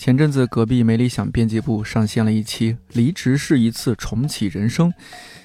[0.00, 4.88] 前阵子，隔壁没理想编辑部上线了一期《离职是一次重启人生》，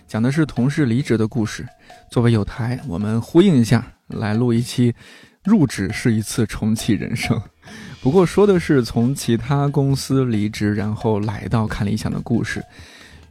[0.07, 1.67] 讲的是同事离职的故事。
[2.09, 4.93] 作为有台，我们呼应一下，来录一期
[5.43, 7.37] 《入职是一次重启人生》。
[8.01, 12.63] 不过说的是从其他公司离职，然后来到看理想的故事。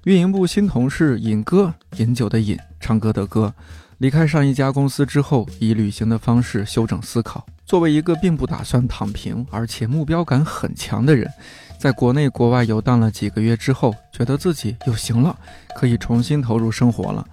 [0.05, 3.55] 运营部新同事尹哥，饮酒的饮，唱歌的歌。
[3.99, 7.47] 离开上一家公司之后，以旅行的方式休整思考。
[7.65, 11.31] 作为一个并不打算躺平，而且目标感很强的人，
[11.79, 15.39] 在国内国外游荡了几个月之后，觉得自己又行了，
[15.77, 17.25] 可以重新投入生活了。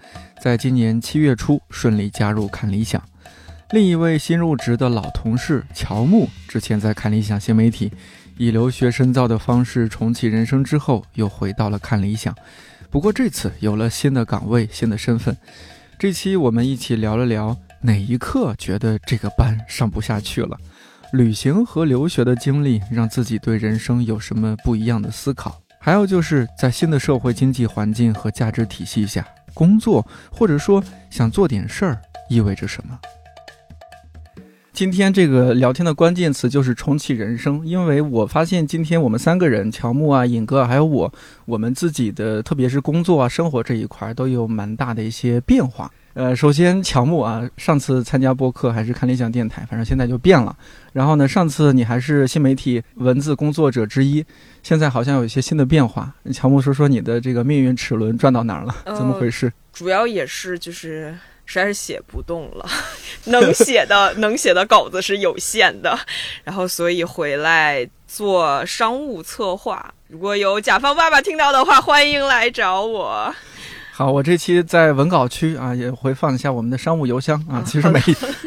[0.41, 3.01] 在今年七月初，顺利加入看理想。
[3.71, 7.91] 另一位新入职的老同事乔木，之前在看理想新媒体
[8.37, 12.35] 以留学深造的方式重启人生之后，又回到了看理想。
[12.89, 15.35] 不过这次有了新的岗位、新的身份。
[16.01, 20.57] 这期我们一起聊了聊哪一刻觉得这个班上不下去了，
[21.13, 25.61] 旅行和留学的经历让自己对人生有什么不一样的思考？
[25.79, 32.99] 还有就是在新的社会经济环境和价值体系下，工作或者说想做点事儿意味着什么？
[34.73, 41.13] 今天这个聊天的关键词就是重启人生，因为我发现今天我们三个人，乔木啊、尹哥还有我，
[41.45, 45.91] 我们自己的特别是工作啊、生活这一块都有蛮大的一些变化。
[46.13, 50.55] 呃，首先乔木啊，上次参加播客还是看理想电台，反正现在就变了。
[50.93, 54.25] 然后呢，上次你还是新媒体文字工作者之一，
[54.63, 56.13] 现在好像有一些新的变化。
[56.31, 58.73] 乔木说说你的这个命运齿轮转到哪儿了？
[58.85, 59.51] 怎么回事？
[59.73, 61.13] 主要也是就是。
[61.53, 62.65] 实在是写不动了，
[63.25, 65.97] 能写的 能写的稿子是有限的，
[66.43, 69.93] 然后所以回来做商务策划。
[70.07, 73.33] 如果有甲方爸爸听到的话，欢迎来找我。
[73.91, 78.01] 好，我这期在文稿区啊也会放一下我们的商务邮箱啊，其实每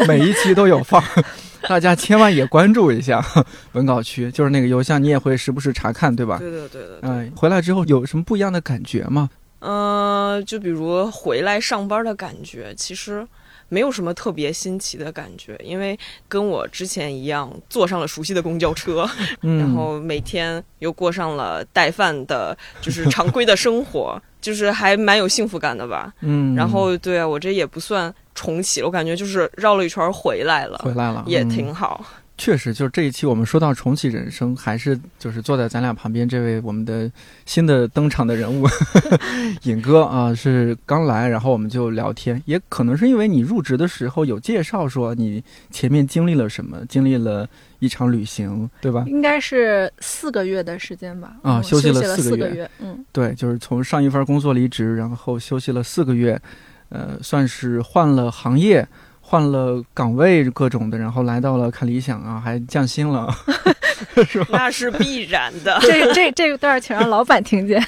[0.08, 1.02] 每一期都有放，
[1.68, 3.24] 大家千万也关注一下
[3.72, 6.38] 文稿区，就是那个邮箱，你也会时不时查看，对吧？
[6.38, 6.98] 对对对对。
[7.02, 9.28] 嗯，回来之后有什么不一样的感觉吗？
[9.64, 13.26] 嗯，就比如回来上班的感觉，其实
[13.68, 15.98] 没有什么特别新奇的感觉，因为
[16.28, 19.08] 跟我之前一样，坐上了熟悉的公交车，
[19.40, 26.12] 然后每天又过上了带饭的，就是常规的生活，就是还蛮有幸福感的吧。
[26.20, 32.04] 嗯，然后对啊，我这也不算重启了，我感觉就是绕了一圈回来了，回来了也挺好。
[32.36, 37.10] 确实，就是这一期我们说到重启人生，还是就是坐在咱俩旁边这位我们的
[37.46, 38.66] 新的登场的人物，
[39.62, 49.04] 尹哥啊，是刚来，然后我们就聊天，也可能是因为你入职的时候有介绍说你前面经历了什么，经历了一场旅行，对吧？
[49.06, 51.36] 应该是四个月的时间吧？
[51.42, 56.40] 啊，休息了四个月，嗯，对，就是从上一份工作离职，然后休息了四个月，
[56.88, 58.86] 呃，算是换了行业。
[59.26, 63.34] 换了岗位各种的，然后来到了看理想啊，还降薪了，
[64.28, 64.48] 是吧？
[64.52, 65.78] 那是必然的。
[65.80, 67.82] 这这这段请让老板听见。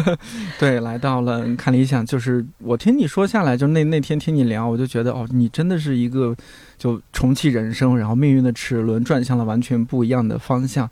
[0.58, 6.34] 对，来到了看理想，就是我听你说下来，就那那天听你聊，我就觉得哦，你真的是一个
[6.78, 10.90] 就重启人生，然后命运的齿轮转向了完全不一样的方向，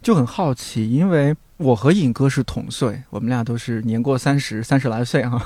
[0.00, 5.44] 就很好奇，因为我和尹哥是同岁，我们俩都是年过三十，三十来岁啊。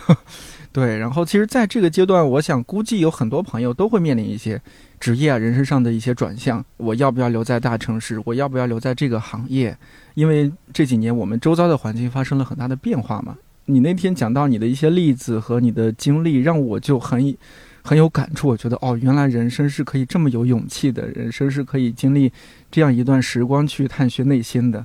[0.76, 4.60] 对，然后其实，在这个阶段，我想估计有很多朋友都会面临一些
[5.00, 6.62] 职业啊、人生上的一些转向。
[6.76, 8.20] 我要不要留在大城市？
[8.26, 9.74] 我要不要留在这个行业？
[10.12, 13.34] 因为这几年我们周遭的环境发生了很大的变化嘛。
[13.64, 17.34] 你那天讲到你的一些例子和你的经历，让我就很
[17.80, 18.48] 很有感触。
[18.48, 22.30] 我觉得，哦，原来人生是可以这么有勇气的，人生是可以经历
[22.70, 24.84] 这样一段时光去探寻内心的。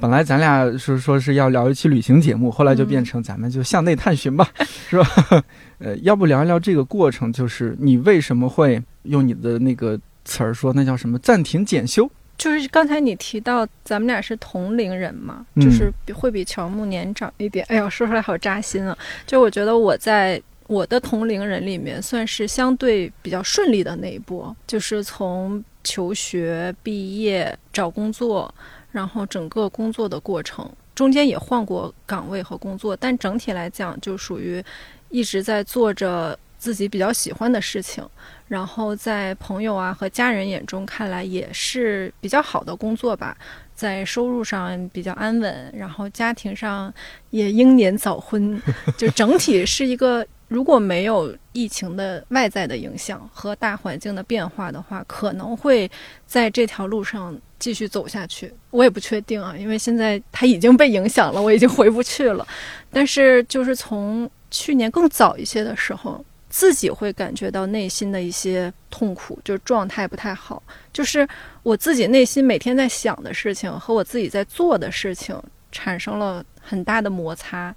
[0.00, 4.48] 本来咱俩是说是要聊一期旅行节目，后来就变成咱们就向内探寻吧，
[4.88, 5.06] 是吧？
[5.78, 12.10] 呃，要不聊一聊这个过程，就是你为什么会用你的那个词儿说，那叫什么暂停检修？
[12.36, 17.64] 就是刚才你提到咱们俩是同龄人嘛，就是会比乔木年长一点。
[17.68, 18.98] 哎呦，说出来好扎心啊！
[19.24, 28.52] 就我觉得我在我的同龄人里面算是相对比较顺利的那一波，就是从求学、毕业、找工作。
[28.94, 34.64] 然后整个工作的过程中间也换过岗位和工作，但整体来讲就属于
[35.10, 38.08] 一直在做着自己比较喜欢的事情，
[38.46, 43.36] 然后在朋友啊和家人眼中看来也是比较好的工作吧，
[43.74, 46.94] 在收入上比较安稳，然后家庭上
[47.30, 48.62] 也英年早婚，
[48.96, 50.24] 就整体是一个。
[50.54, 55.90] 如果没有疫情的外在的影响和大环境的变化的话，可能会
[56.28, 58.54] 在这条路上继续走下去。
[58.70, 62.46] 我也不确定啊，因为现在它已经被影响了，我已经回不去了。
[62.92, 70.62] 但是，就是从去年更早一些的时候，自己会感觉到内心的一些痛苦，就是状态不太好，
[70.92, 71.26] 就是
[71.64, 75.36] 我自己内心每天在想的事情和我自己在做的事情
[75.72, 77.74] 产生了很大的摩擦。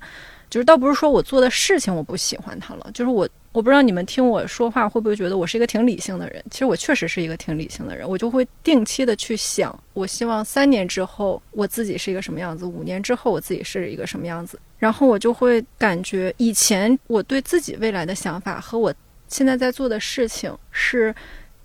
[0.50, 18.94] 就是倒不是说我做的事情我不喜欢它了，就是我我不知道你们听我说话会不会觉得我是一个挺理性的人，其实我确实是一个挺理性的人，我就会定期的去想，我希望三年之后我自己是一个什么样子，五年之后我自己是一个什么样子，然后我就会感觉以前我对自己未来的想法和我
[19.28, 21.14] 现在在做的事情是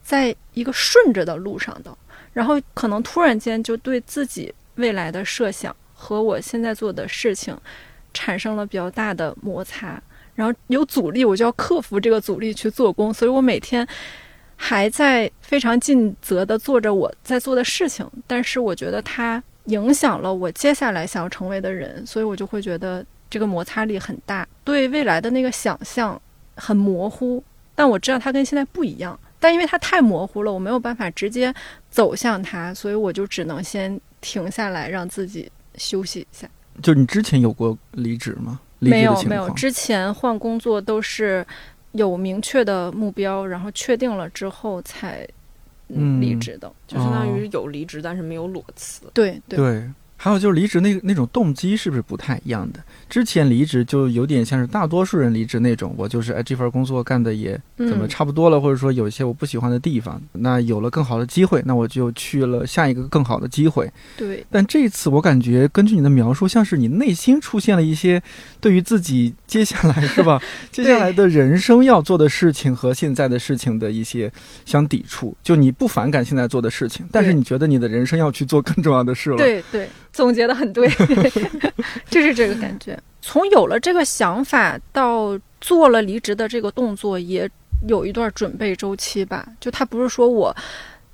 [0.02, 1.96] 在一个顺着的路上的，
[2.32, 7.56] 然后可能突然间就对自己未来的设想和我现在做的事情。
[8.12, 10.00] 产生了比较大的摩擦，
[10.34, 13.12] 然后有阻力，我就要克服这个阻力去做工。
[13.12, 13.86] 所以我每天
[14.56, 26.20] 还在非常尽责的做着我在做的事情，但是我觉得它影响了我接下来想要成为的人，所以我就会觉得这个摩擦力很大，对未来的那个想象
[26.56, 27.42] 很模糊。
[27.74, 31.52] 但我知道它跟现在不一样，但因为它太模糊了，我没有办法直接
[31.90, 36.48] 走向它，所以我就只能先停下来，让自己休息一下。
[36.80, 38.60] 就你之前有过离职吗？
[38.78, 39.50] 没有，没有。
[39.50, 41.44] 之前换工作都是
[41.92, 45.26] 有明确的目标，然后确定了之后才
[45.88, 49.02] 离职的，就相当于有离职，但是没有裸辞。
[49.12, 49.90] 对对。
[50.16, 52.78] 还有就是离职那那种动机是不是不太一样的？
[53.12, 63.92] 之前离职就有点像是大多数人离职那种，我就是哎这份工作干的也怎么差不多了，或者说有一些我不喜欢的地方，那有了更好的机会，那我就去了下一个更好的机会。
[64.16, 64.42] 对。
[64.50, 68.22] 但这次我感觉根据你的描述，像是你内心出现了一些
[68.62, 70.40] 对于自己接下来是吧，
[70.72, 74.32] 接下来的人生要做的事情和现在的事情的一些
[74.64, 75.36] 相抵触。
[75.42, 79.36] 就你不反感现在做的事情，但是你觉得你的人生要去做更重要的事了。
[79.36, 79.86] 对对。
[80.12, 80.86] 总结的很对，
[82.10, 82.98] 就是这个感觉。
[83.20, 87.48] 从有了这个想法到做了离职的这个动作，也
[87.88, 89.46] 有一段准备周期吧。
[89.60, 90.54] 就他不是说我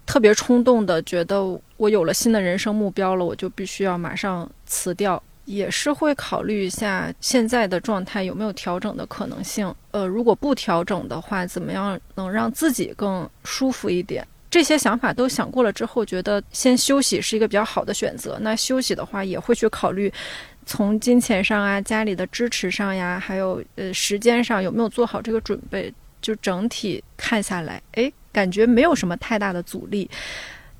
[0.06, 9.74] 特别冲动的觉得我有了新的人生目标了，我就必须要马上辞掉，也是会考虑一下现在的状态有没有调整的可能性。
[9.90, 14.26] 呃，如果不调整的话，怎么样能让自己更舒服一点？
[14.50, 18.38] 这些想法都想过了之后，觉得先休息是一个比较好的选择。
[18.40, 20.10] 那休息的话，也会去考虑
[20.68, 25.92] 从金钱上啊、家里的支持上呀，还有呃时间上有没有做好这个准备。
[26.20, 30.10] 就整体看下来，哎，感觉没有什么太大的阻力，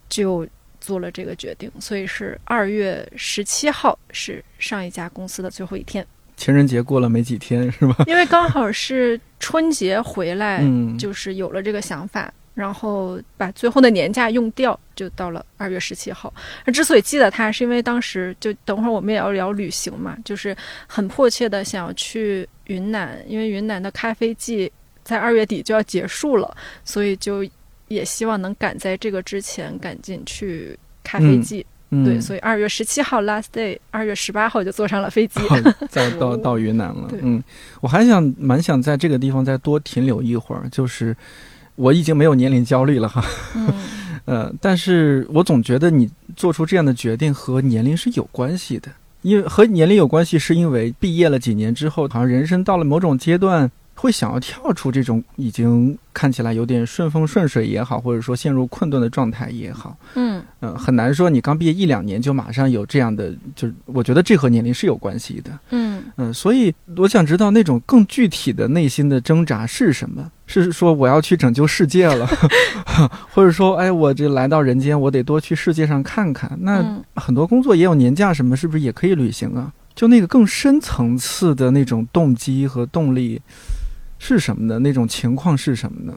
[0.08, 0.44] 就
[0.81, 1.70] 做了这个决定。
[1.79, 6.05] 所以是二月十七号是上一家公司的最后一天。
[6.37, 8.05] 情人节过了没几天是吧？
[8.08, 10.61] 因为刚好是春节回来，
[10.99, 12.35] 就是有了这个想法。
[12.58, 16.34] 然后把最后的年假用掉，就到了二月十七号。
[16.64, 20.56] 那之所以记得它，是因为当时就等会儿我们也要聊旅行嘛，就是
[20.88, 24.69] 很迫切的想要去云南，因为云南的咖啡季
[25.05, 26.52] 在二月底就要结束了，
[26.84, 27.49] 所以就
[27.87, 31.64] 也希望能赶在这个之前赶紧去咖啡季。
[32.04, 35.40] 对，所以二月十七号 last day，二月十八号就坐上了飞机，
[35.88, 37.09] 再到到云南了。
[37.23, 37.40] 嗯，
[37.80, 41.16] 我还想蛮想在这个地方再多停留一会儿，就是。
[41.78, 43.73] 我已经没有年龄焦虑了哈，嗯，
[44.26, 48.90] 呃，但是我总觉得你做出这样的决定和年龄是有关系的，
[49.23, 53.70] 因为和年龄有关系，是因为毕业了几年之后，好像人生到了某种阶段。
[53.99, 70.31] 会想要跳出这种已经看起来有点顺风顺水也好，或者说陷入困顿的状态也好，嗯嗯，很难说你刚毕业一两年就马上有这样的，就是我觉得这和年龄是有关系的，嗯嗯，所以我想知道那种更具体的内心的挣扎是什么？
[70.47, 72.26] 是说我要去拯救世界了，
[73.35, 76.57] 或者说哎我这来到人间，我得多去世界上看看。
[76.62, 79.73] 那很多工作也有年假什么，是不是也可以旅行啊？
[79.95, 83.43] 就那个更深层次的那种动机和动力。
[84.18, 84.78] 是什么呢？
[84.78, 86.12] 那种情况是什么呢？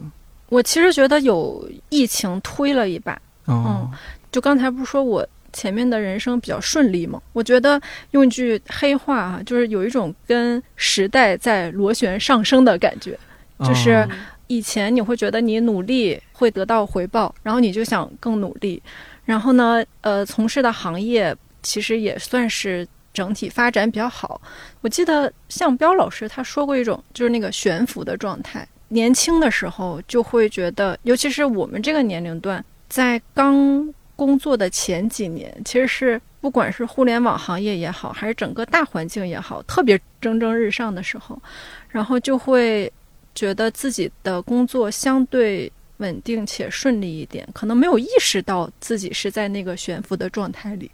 [0.48, 3.20] 我其实觉得有疫情推了一把。
[3.46, 3.90] 哦，
[4.30, 7.20] 就刚才不是说我前面的人生比较顺利吗？
[7.32, 7.80] 我觉得
[8.10, 13.18] 用一句黑话啊，就是有一种跟时代在螺旋上升的感觉。
[13.60, 14.06] 就是
[14.48, 18.82] 以前你会觉得你努力会得到回报，然后你就想更努力。
[19.24, 22.86] 然后呢，呃，从事的行业其实也算是。
[23.12, 24.40] 整体发展比较好。
[24.80, 28.66] 我记得向彪老师他说过一种，就是那个悬浮的状态。
[28.88, 41.40] 年轻的时候就会觉得，尤其是我们这个年龄段，在刚工作的前几年，其实是不管是互联网行业也好，还是整个大环境也好，特别蒸蒸日上的时候，
[41.88, 42.92] 然后就会
[43.34, 50.90] 觉得自己的工作相对稳定且顺利一点，可能没有意识到自己是在那个悬浮的状态里。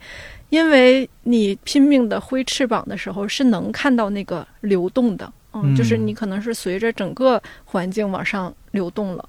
[0.50, 9.28] 因为你拼命的挥翅膀的时候，是能看到那个流动的，嗯，就是你可能是随着整个环境往上流动了，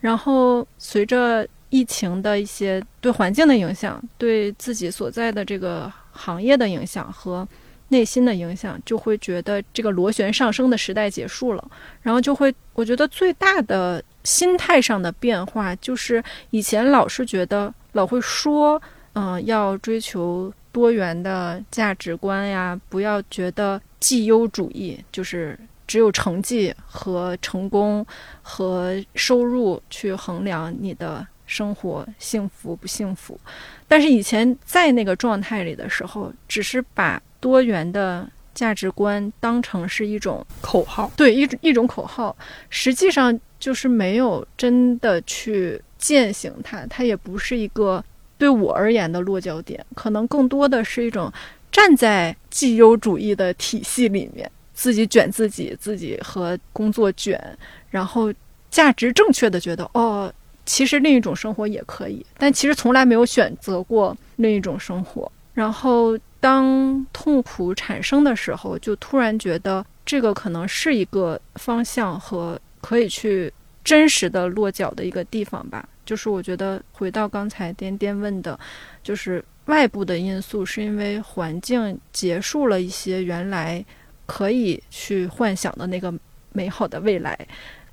[0.00, 7.46] 然后随着疫情的一些对环境的影响，对自己所在的这个行业的影响和
[7.88, 11.70] 内心的影响，就会觉得这个螺旋上升的时代结束了，
[12.02, 18.80] 然后就会，我觉得最大的心态上的变化，就是以前老是觉得老会说。
[19.14, 28.06] 嗯，要追求多元的价值观呀，不要觉得绩优主义，就是只有成绩和成功
[28.40, 33.38] 和收入去衡量你的生活幸福不幸福。
[33.86, 42.34] 但是以前在那个状态里的时候，只是把多元的价值观当成是一种口号，对，一一种口号，
[42.70, 48.02] 实际上就是没有真的去践行它，它也不是一个。
[48.42, 51.32] 对我而言的落脚点，可能更多的是一种
[51.70, 57.40] 站在绩优主义的体系里面，自己卷自己，自己和工作卷，
[57.88, 58.34] 然后
[58.68, 60.28] 价值正确的觉得，哦，
[60.66, 65.30] 其实另一种生活也可以，但其实从来没有选择过另一种生活。
[65.54, 73.52] 然后当痛苦产生的时候，就突然觉得这个可能是一个方向和可以去
[73.84, 75.88] 真实的落脚的一个地方吧。
[76.04, 78.58] 就是我觉得回到刚才颠颠问的，
[79.02, 83.84] 就是外部的因素，是因为环境结束了一些原来
[84.26, 86.12] 可以去幻想的那个
[86.52, 87.38] 美好的未来，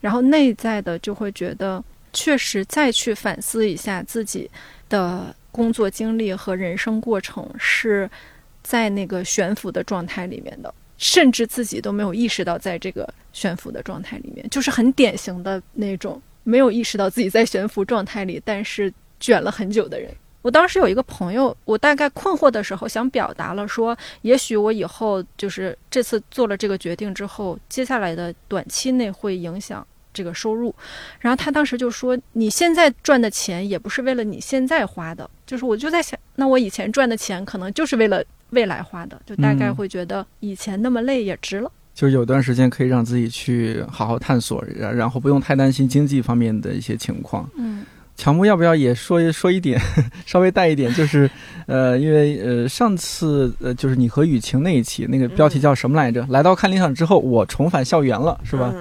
[0.01, 4.49] 然后内在的就会觉得，确实再去反思一下自己
[4.89, 8.09] 的工作经历和人生过程，是
[8.63, 16.19] 在那个悬浮的状态里面的，甚至自己都没有意识到在这个悬浮的状态里面，就是很典型的那种。
[16.49, 20.09] 没有意识到自己在悬浮状态里，但是卷了很久的人。
[20.41, 30.73] 我当时有一个朋友，我大概困惑的时候，想表达了说，也许我以后就是这次做了这个决定之后，接下来的短期内会影响这个收入。
[31.19, 44.63] 然后他当时就说：“你现在赚的钱也不是为了你现在花的，就是我就在想，那我以前赚的钱可能就是为了未来花的，就大概会觉得以前那么累也值了。”就是有段时间可以让自己去好好探索，
[44.95, 47.49] 然后不用太担心经济方面的一些情况。
[47.57, 47.83] 嗯，
[48.15, 49.77] 乔木要不要也说一说一点，
[50.25, 50.93] 稍微带一点？
[50.93, 51.29] 就是，
[51.65, 56.25] 呃，因为呃上次呃就是你和雨晴那一期，那个标题叫什么来着？
[56.29, 58.73] 来到看理想之后，我重返校园了，是吧？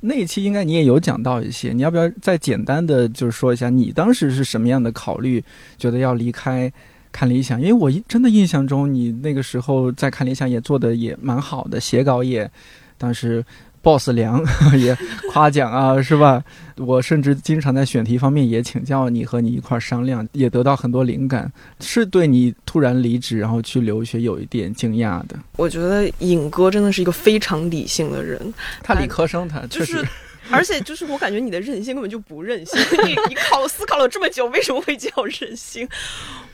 [0.00, 5.44] 那一期应该你也有讲到一些，你要不要再简单的就是说一下你当时是什么样的考虑，
[5.76, 6.72] 觉得要离开？
[7.12, 12.50] 看理想，因为我真的印象中，你那个时候在看理想也做的也蛮好的，写稿也，
[12.96, 13.44] 当时
[13.82, 14.42] boss 梁
[14.78, 14.96] 也
[15.32, 16.42] 夸奖啊，是吧？
[16.78, 25.36] 我甚至经常在选题方面也请教你，和你一块商量，也得到很多灵感，是对你突然离职然后去留学有一点惊讶的。
[25.56, 28.40] 我觉得尹哥真的是一个非常理性的人，
[28.82, 30.02] 他理科生，他就是，
[30.50, 35.86] 而且就是我感觉你的任性根本就不任性， 你你考思考了这么久，为什么会叫任性？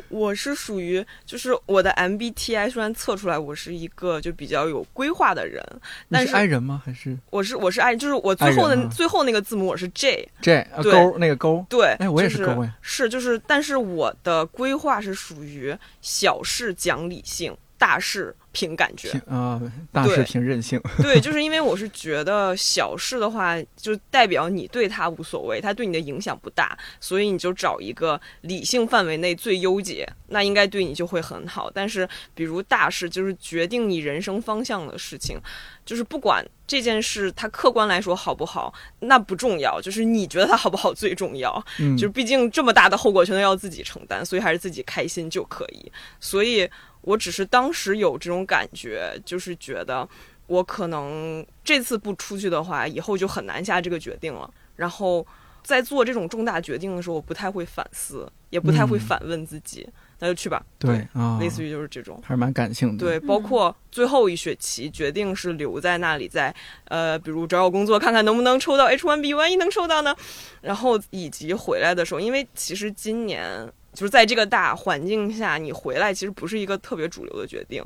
[0.09, 5.62] 我是属于，就是我的 MBTI 虽然测出来我是一个就比较有规划的人，
[6.11, 6.83] 但是 I 人吗？
[6.85, 7.17] 还是？
[7.31, 11.65] 我是我是 I，就是我最后的最后那个字母我是 J J 勾那个勾？
[11.69, 17.57] 对，哎我也是勾哎，是就是，但是我的规划是属于小事讲理性。
[17.81, 19.61] 大事凭感觉啊，
[19.93, 20.81] 大事凭任性。
[21.00, 31.71] 对，就是因为我是觉得小事的话，就代表你对他无所谓，他对你的影响不大，所以你就找一个理性范围内最优解，那应该对你就会很好。
[31.73, 35.38] 但是，比如大事，就是决定你人生方向的事情，
[35.87, 41.65] 就是不管这件事它客观来说好不好，那不重要，就是你觉得它好不好最重要。
[41.79, 45.93] 嗯，就是毕竟这么大的后果全都要自己承担，所以还是自己开心就可以。
[46.19, 46.69] 所以。
[47.02, 50.07] 我只是当时有这种感觉，就是觉得
[50.47, 54.50] 我可能这次不出去的话，以后就很难下这个决定了。
[54.76, 55.26] 然后
[55.62, 59.88] 在做这种重大决定的时候，我不太会反思，也不太会反问自己，
[60.19, 60.64] 那就去吧。
[60.78, 63.05] 对啊，类似于就是这种，还是蛮感性的。
[63.05, 70.14] 对，包括最后一学期决定是留在那里，在呃，比如找找工作，看看能不能抽到 H1B，万一能抽到呢？
[70.61, 73.71] 然后以及回来的时候，因为其实今年。
[73.99, 77.85] 就是在这个大环境下，你回来其实不是一个特别主流的决定。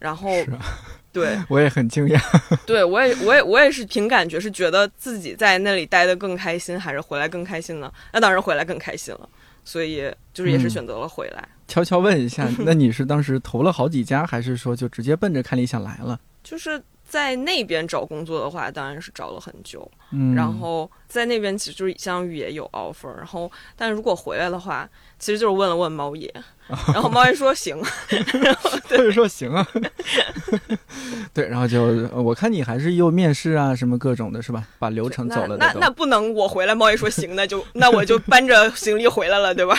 [0.00, 0.58] 然后，啊
[1.12, 2.20] 对 我也很惊讶。
[2.66, 7.92] 对，我也我也我也是凭感觉，是觉得自己在那里待的更开心，还是回来更开心呢？
[8.12, 9.28] 那当然回来更开心了，
[9.64, 11.48] 所以就是也是嗯选择了回来。
[11.68, 16.18] 悄悄问一下， 那你是当时投了好几家，还是说就直接奔着看理想来了？
[16.42, 16.82] 就是
[17.14, 19.88] 在那边找工作的话，当然是找了很久。
[20.10, 26.28] 嗯，然后在那边其实就是相当于也有 offer，然后但如果回来的话，其实就是问了问猫爷，
[26.92, 27.80] 然后猫爷说行，
[28.90, 29.64] 或者说行啊，
[31.32, 34.66] 对，然后就呃我看你还是又面试啊什么各种的，是吧？
[34.80, 39.78] 把流程走了那那那不能我回来猫爷说行，那就那我就搬着行李回来了，对吧？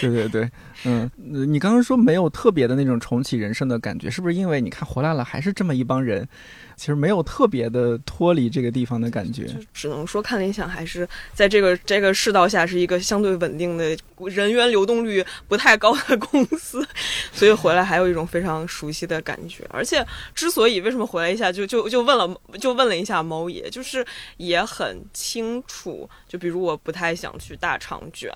[0.00, 0.50] 对对对，
[0.84, 6.28] 嗯，你刚刚说没有特别的那种重启人生的感觉，是不是因为你看回来了还是这么一帮人，
[6.76, 9.46] 其实没有特别的脱离这个地方的感觉？
[9.46, 16.86] 就只能说看理想还是在这个这个世道下是一个相对稳定的人员流动率不太高的公司，
[17.32, 19.64] 所以回来还有一种非常熟悉的感觉。
[19.70, 20.04] 而且
[20.34, 24.04] 之所以为什么回来一下就就就问了就问了一下猫爷，就是
[24.36, 28.30] 也很清楚，就比如我不太想去大厂卷，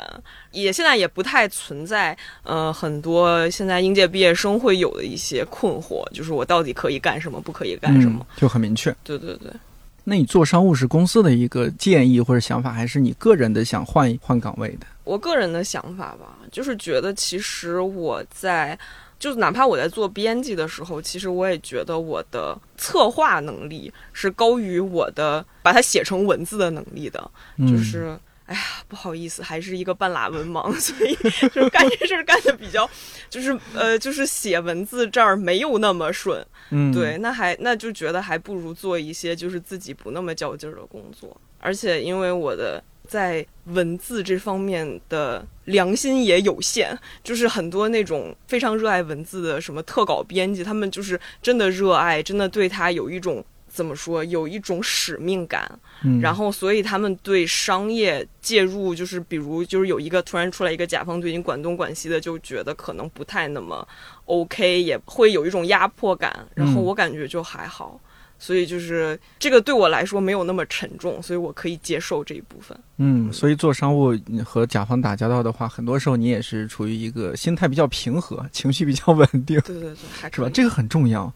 [0.52, 8.26] 也现在也不太存在呃很多现在应届毕业生会有的一些困惑，就是我到底可以干什么，不可以干什么。
[8.28, 8.94] 嗯、就很明确。
[9.04, 9.50] 对对对。
[10.04, 14.86] 那你做商务是公司的一个建议或者想法，还是你个人的想换换岗位的？
[15.04, 18.78] 我个人的想法吧，就是觉得其实我在，
[19.18, 28.18] 就哪怕我在做编辑的时候，其实我也觉得我的策划能力是高于我的把它写成文字的能力的，嗯、就是。
[28.48, 32.88] 哎呀，不好意思，还是一个半拉文盲， 所以就是干这事儿干的比较，
[33.28, 36.42] 就是呃，就是写文字这儿没有那么顺。
[36.70, 53.44] 嗯，对，那还那就觉得还不如做一些就是自己不那么较劲儿的工作，而且因为我的在文字这方面的良心也有限，就是很多那种非常热爱文字的什么特稿编辑，他们就是真的热爱，真的对他有一种。
[53.78, 54.24] 怎么说？
[54.24, 55.70] 有一种使命感，
[56.02, 63.86] 嗯、然后所以他们对商业介入，就是比如就是有一个突然出来一个甲方对你管东管西的，就觉得可能不太那么
[64.24, 66.44] OK，也会有一种压迫感。
[66.56, 68.08] 然后我感觉就还好，嗯、
[68.40, 72.76] 所以就是这个对我来说没有那么沉重，所以我可以接受这一部分。
[72.96, 74.12] 嗯，所以做商务
[74.44, 80.50] 和甲方打交道的话，很多时候你也是处于一个心态比较平和、情绪比较稳定，对对对，还是吧？
[80.52, 81.32] 这个很重要。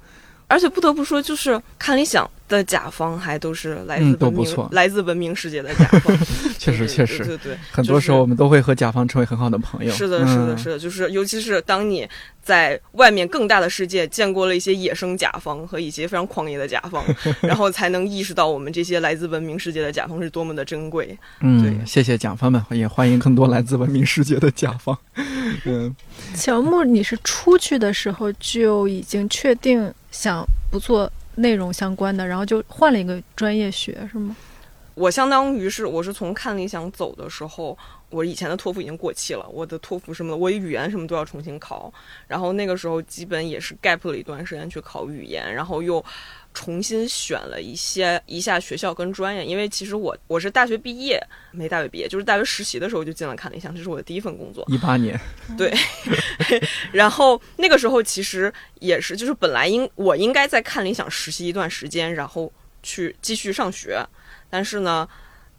[0.48, 6.16] 而且不得不说，就是看理想的甲方还都是来自文明、嗯、来自文明世界的甲方，
[6.58, 9.92] 确实确实，对对对，很多时候我们都会和甲方成为很好的朋友。
[9.92, 12.06] 是的，是的，是的，就是尤其是当你
[12.42, 17.02] 在外面更大的世界见过了一些野生甲方和一些非常狂野的甲方，
[17.40, 21.16] 然后才能意识到我们这些来自文明世界的甲方是多么的珍贵。
[21.40, 24.98] 嗯，对，谢谢甲方们，也欢迎更多来自文明世界的甲方。
[25.64, 25.94] 嗯，
[26.34, 31.10] 乔木，你是出去的时候就已经确定想不做？
[31.36, 34.36] 内容相关的，然后就换了一个专业学，是吗？
[34.94, 37.78] 我相当于是我是从看理想走的时候，
[38.12, 41.92] 我以前的托福已经过期了，我的托福什么的，我语言什么都要重新考。
[42.28, 46.04] 然后那个时候基本也是 gap 了一段时间去考语言，然后又
[46.52, 51.18] 重新选了一些一下学校跟专业，因为其实我我是大学毕业
[51.50, 54.62] 没大学毕业，就是大学实习的时候就进了看理想，这是我的第一份工作。
[54.68, 55.18] 一八年，
[55.56, 55.72] 对。
[56.92, 64.04] 然后那个时候其实也是，就是本来应我应该在看理想实习一段时间，然后去继续上学，
[64.50, 65.08] 但是呢。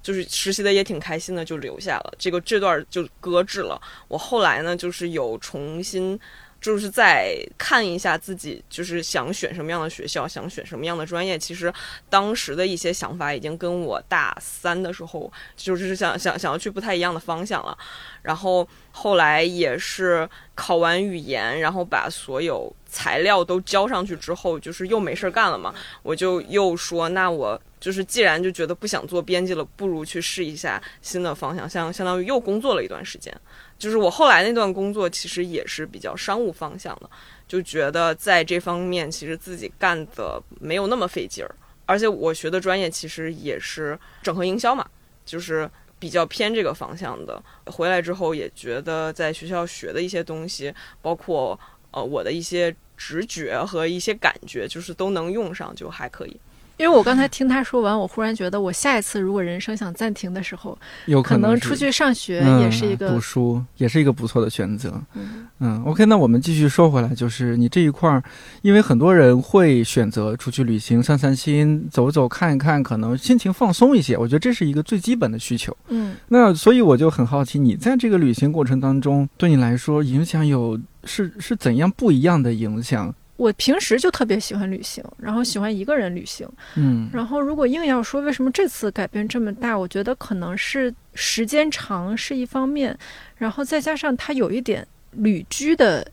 [0.03, 2.13] 就是实习的也挺开心的，就留下了。
[2.19, 3.81] 这个这段就搁置了。
[4.07, 6.19] 我后来呢，就是有重新，
[6.61, 11.39] 就是再看一下自己，就是想选什么样的学校，想选什么样的专业。
[11.39, 11.73] 其实
[12.09, 17.77] 当时的一些想法已经跟我大三的时候，就是想想想要去不太一样的方向了。
[18.23, 25.71] 然后后来也是考完语言，然后把所有材料都交上去之后，就是又没事儿干了嘛。
[26.01, 27.61] 我就又说，那我。
[27.83, 33.35] 就是既然就觉得不想做编辑了，不如去试一下新的方向，相相当于又工作了一段时间。
[33.77, 37.09] 就是我后来那段工作其实也是比较商务方向的，
[37.45, 41.53] 就觉得在这方面其实自己干的没有那么费劲儿，
[41.85, 44.87] 而且我学的专业其实也是整合营销嘛，
[45.25, 45.69] 就是
[46.03, 47.41] 比较偏这个方向的。
[47.67, 51.57] 回来之后也觉得在学校学的一些东西，包括
[51.91, 56.37] 呃我的一些直觉和一些感觉，就是都能用上，就还可以。
[56.77, 64.99] 因为我刚才听他说完，我忽然觉得，我下一次如果人生想暂停的时候，有可能出去上学也是一个、嗯、读书，也是一个不错的选择。
[65.13, 68.21] 嗯嗯，OK，那我们继续说回来，就是你这一块儿，
[68.63, 74.17] 因为很多人会选择出去旅行、散散心、走走看一看，可能心情放松一些。
[74.17, 75.75] 我觉得这是一个最基本的需求。
[75.89, 83.13] 嗯，那所以我就很好奇，你在这个旅行过程当中，对你来说影响有是是怎样不一样的影响？
[83.43, 86.47] 我平时就特别喜欢旅行，然后喜欢一个人旅行。
[86.75, 92.97] 嗯，然后如果硬要说为什么这次改变这么大，我觉得可能是时间长是一方面，
[93.35, 96.07] 然后再加上它有一点旅居的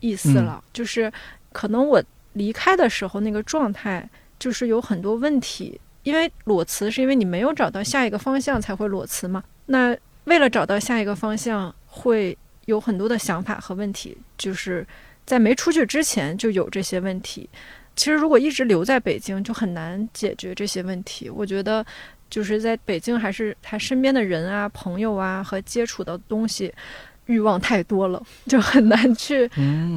[0.00, 1.12] 意思了，就是
[1.52, 9.44] 可能我离开的时候那个状态就是有很多问题，因为裸辞是因为你没有找到下一个方向才会裸辞嘛。
[9.66, 14.84] 那为了找到下一个方向，会有很多的想法和问题，就是
[15.26, 17.48] 在没出去之前就有这些问题。
[17.96, 21.30] 其实如果一直留在北京，就很难解决这些问题。
[21.30, 21.84] 我觉得
[22.28, 26.72] 就是在北京，还是他身边的人啊、朋友啊和接触的东西
[27.26, 29.48] 欲望太多了，就很难去。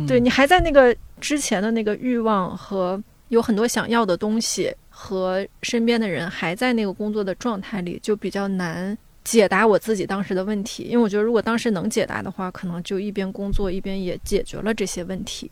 [0.07, 8.95] 对你还在那个之前的那个欲望和有很多想要的东西，和身边的人还在那个工作的状态里，就比较难。
[9.27, 15.51] 解答我自己当时的问题，因为我觉得如果当时能解答的话，可能就一边工作一边也解决了这些问题。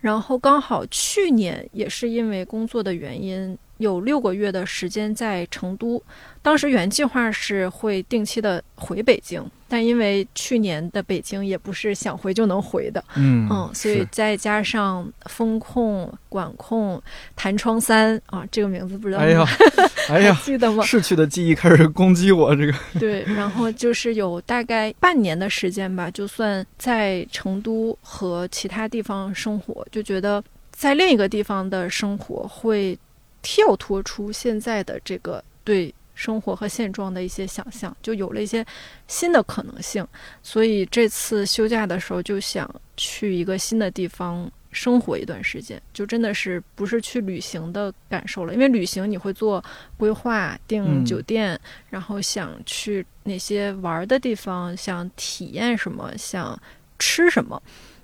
[0.00, 3.56] 然后刚好去年也是因为工作的原因。
[3.78, 6.00] 有六个月的时间在成都，
[6.40, 17.02] 当时原计划是会定期的回北京，但因为去年的北京也不是想回就能回的，嗯嗯，所以再加上风控管控
[17.34, 19.46] 弹窗三啊，这个名字不知道，哎呀，
[20.10, 20.84] 哎呀，记得吗？
[20.84, 32.98] 逝去的记忆开始攻击我，这个对，然后就是有大概半年的时间吧，就算在成都和其他地方生活，就觉得在另一个地方的生活会。
[33.44, 38.64] 跳脱出现在的这个对生活和现状的一些想象，就有了一些
[39.08, 40.06] 新的可能性。
[40.42, 48.52] 所以这次休假的时候就想去一个新的地方生活一段时间，就真的是不是去旅行的感受了。
[48.52, 49.62] 因为旅行你会做
[49.96, 51.58] 规划、订酒店，
[51.90, 56.60] 然后想去哪些玩的地方，想体验什么，想
[56.98, 57.62] 吃什么，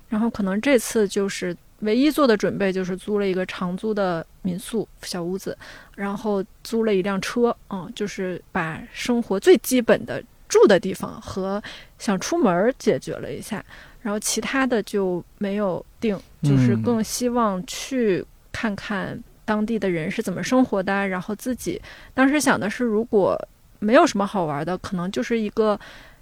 [0.09, 1.55] 然后可能这次就是。
[1.81, 5.57] 唯一做的准备就是租了一个长租的民宿小屋子，
[5.95, 11.61] 然后租了一辆车，嗯，就是把生活最基本的住的地方和
[11.97, 13.63] 想出门解决了一下，
[14.01, 21.81] 然后其他的就没有定，就是更希望去看看当地的人是怎么生活的，然后自己
[22.13, 23.39] 当时想的是，如果
[23.79, 25.79] 没有什么好玩的，可能就是一个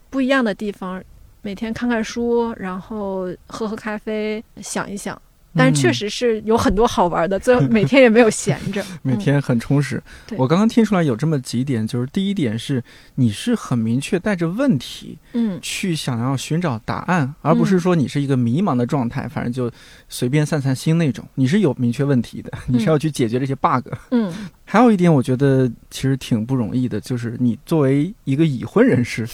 [0.09, 1.03] 不一样的地方，
[1.41, 5.19] 每天看看书，然后喝喝咖啡，想一想。
[5.57, 10.01] 但是确实是有很多好玩的，最后每天也没有闲着， 每天很充实。
[10.37, 12.83] 我刚刚听出来有这么几点，就是第一点是
[13.15, 19.71] 你是很明确带着问题，嗯，去想要寻找答案，而不是说你是一个迷茫的状态，反正就
[20.07, 21.27] 随便散散心那种。
[21.35, 23.87] 你是有明确问题的，你是要去解决这些 bug。
[24.11, 24.31] 嗯，
[24.63, 29.27] 还有一点我觉得其实挺不容易的，就是你作为一个已婚人士。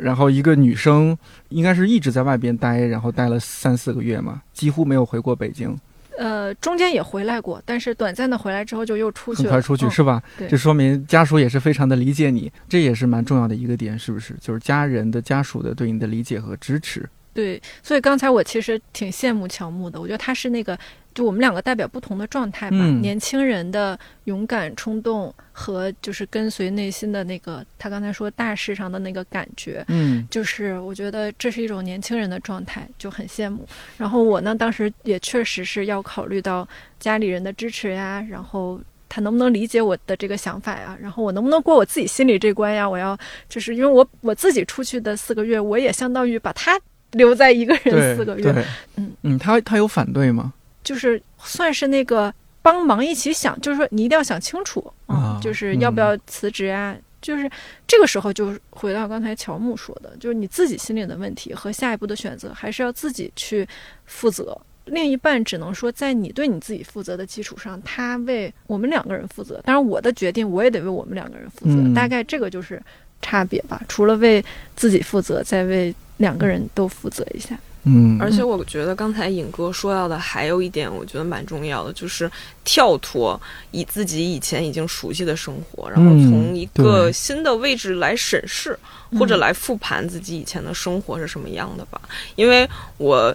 [0.00, 1.16] 然后一个女生
[1.48, 5.76] 应该是一直在外边待，然后待了三四个月嘛，几乎没有回过北京。
[6.18, 9.50] 呃，中间也回来过，但是短暂的回来之后就又出去了。
[9.50, 10.20] 很快出去是吧？
[10.36, 14.34] 对，这说明家属也是非常的理解你，这也是蛮重要的一个点，是不是？
[14.40, 17.08] 就是家人的家属的对你的理解和支持。
[17.38, 20.76] 对，所以刚才我其实挺羡慕乔木的，我觉得他是那个。
[21.14, 33.66] 就我们两个代表不同的状态吧，年轻人的勇敢冲动和就是跟随内心的那个，他刚才说大事上的那个感觉，嗯，就是我觉得这是一种年轻人的状态，就很羡慕。
[33.96, 36.68] 然后我呢，当时也确实是要考虑到
[37.00, 42.88] 家里人的支持呀，然后他能不能理解我的这个想法呀，然后我能不能过我自己心里这关呀？
[42.88, 46.78] 我要就是因为我我自己出去的四个月，我也相当于把他
[47.12, 48.64] 留在一个人四个月，
[48.96, 50.52] 嗯嗯，他他有反对吗？
[50.84, 56.96] 就是算是那个帮忙一起想，就是说你一定要想清楚啊，就是要不要辞职啊？
[57.20, 57.50] 就是
[57.86, 63.66] 这个时候就回到刚才乔木说的，就是你自己心里的问题和下一步的选择，还是要自己去
[64.06, 64.56] 负责。
[64.84, 69.60] 另一半只能说在你对你自己负责的基础上，他为我们两个人负责。
[69.64, 71.94] 当然，我的决定我也得为我们两个人负责。
[71.94, 72.80] 大概这个就是
[73.22, 73.82] 差别吧。
[73.88, 74.44] 除了为
[74.76, 77.58] 自己负责，再为两个人都负责一下。
[77.84, 82.30] 嗯，而且我觉得刚才尹哥说到的还有一点，我觉得蛮重要的，就是
[82.64, 88.76] 跳脱以自己以前已经熟悉的生活，然后从一个新的位置来审视
[89.12, 92.00] 或者来复盘自己以前的生活是什么样的吧。
[92.34, 93.34] 因为我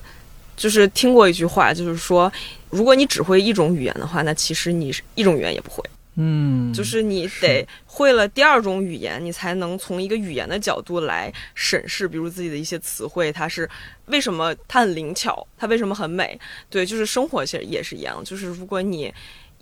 [0.58, 2.32] 就是听过一句话，就是说，
[2.70, 5.84] 如果你只会一种语言的话，那其实你一种语言也不会。
[6.16, 13.68] 嗯，就是你得会了第二种语言，你才能从一个语言的角度来审视，比如自己的一些词汇，它是
[14.06, 16.40] 为什么它很灵巧，它为什么很美？
[16.70, 19.14] 对，就是生活其实也是一样，就是如果你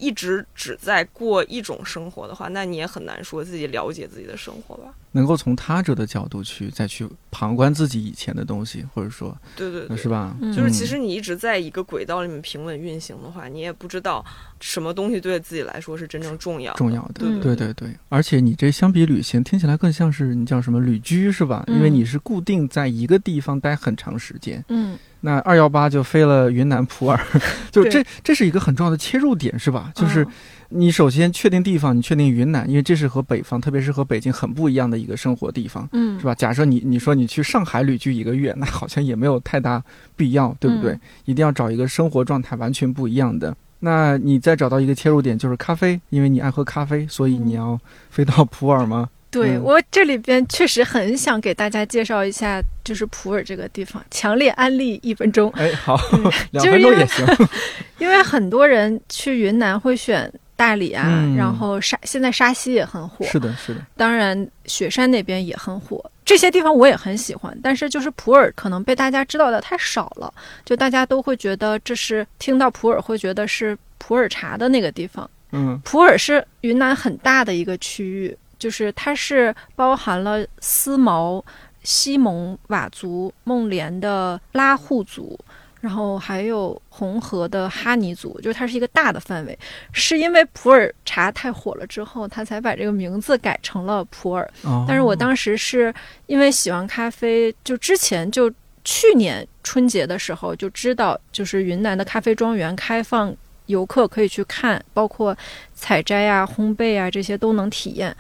[0.02, 4.94] 一直只在过一种生活的话，那你也很难说自己了解自己的生活吧。
[5.14, 10.36] 能够从他者的角度去再去旁观自己以前的东西，或者说，对对对，是吧？
[10.56, 14.26] 就是其实你一直在一个轨道里面平稳运行的话，你也不知道
[14.60, 17.26] 什么东西对自己来说是真正重要重要的。
[17.26, 21.64] 对对对对，而且你这相比旅行，听起来更像是你叫什么旅居是吧？
[21.68, 24.64] 因为你是固定在一个地方待很长时间。
[24.70, 24.98] 嗯。
[25.22, 27.20] 那二幺八就飞了云南普洱，
[27.72, 29.92] 就这这是一个很重要的切入点，是吧？
[29.96, 30.26] 就是
[30.70, 36.34] 你首先确定地方，你确定云南，因为这是和北方，特别是和北京很不一样的一个生活地方，嗯，是吧？
[36.36, 39.84] 假设你你说你去上海旅居一个月，那好像也没有太大
[40.16, 40.98] 必要，对不对？
[41.26, 43.56] 一定要找一个生活状态完全不一样的。
[43.84, 47.80] 那你再找到一个切入点，就是咖啡，因为你爱喝咖啡，所以你要
[48.10, 49.10] 飞到普洱吗？
[49.32, 55.50] 对我这里边确实很想给大家介绍一下，就是普洱这个地方，强烈安利一分钟。
[55.52, 55.98] 哎，好，
[56.52, 57.26] 两分钟也行。
[57.98, 61.04] 因为很多人去云南会选大理啊，
[61.38, 63.82] 然后沙现在沙溪也很火，是的，是的。
[63.96, 67.58] 当然雪山那边也很火，这些地方我也很喜欢。
[67.63, 70.34] 但是就是普洱可能被大家知道的太少了，
[70.65, 75.30] 就大家都会觉得这是听到普洱会觉得是普洱茶的那个地方。
[75.54, 78.36] 嗯，普洱是云南很大的一个区域。
[78.62, 81.43] 就是它是包含了思茅、
[81.82, 85.36] 西蒙佤族、孟连的拉祜族，
[85.80, 89.58] 然后还有红河的哈尼族，就是它是一个大的范围。
[89.91, 94.47] 是因为普洱茶太火了之后，他才把这个名字改成了普洱。
[94.88, 95.91] 但是我当时是
[96.28, 98.47] 因为喜欢咖啡，就之前就
[98.84, 105.36] 去年春节的时候就知道，就是云南的咖啡庄园开放游客可以去看，包括
[105.74, 108.15] 采摘啊、烘焙啊这些都能体验。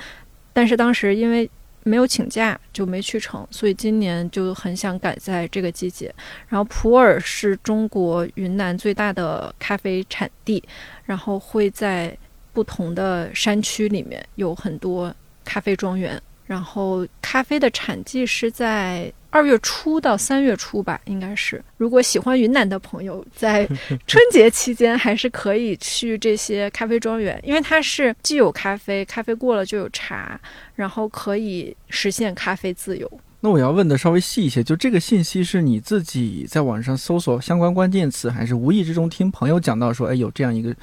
[0.53, 1.49] 但是当时因为
[1.83, 6.13] 没有请假，就没去成，所以今年就很想赶在这个季节。
[6.47, 10.63] 然后普洱是中国云南最大的咖啡产地，
[11.05, 12.15] 然后会在
[12.53, 16.21] 不同的山区里面有很多咖啡庄园。
[16.45, 21.63] 然后咖啡的产季是在二月初到三月初吧，应该是。
[21.77, 23.65] 如果喜欢云南的朋友，在
[24.05, 30.39] 春节期间还是可以去这些咖啡庄园，因为它是既有咖啡，咖啡过了就有茶，
[30.75, 33.09] 然后可以实现咖啡自由。
[33.39, 40.75] 那我要问的稍微细一些，就这个信息是你自己在网上搜索相关关键词，还是无意之中听朋友讲到说，哎，有这样一个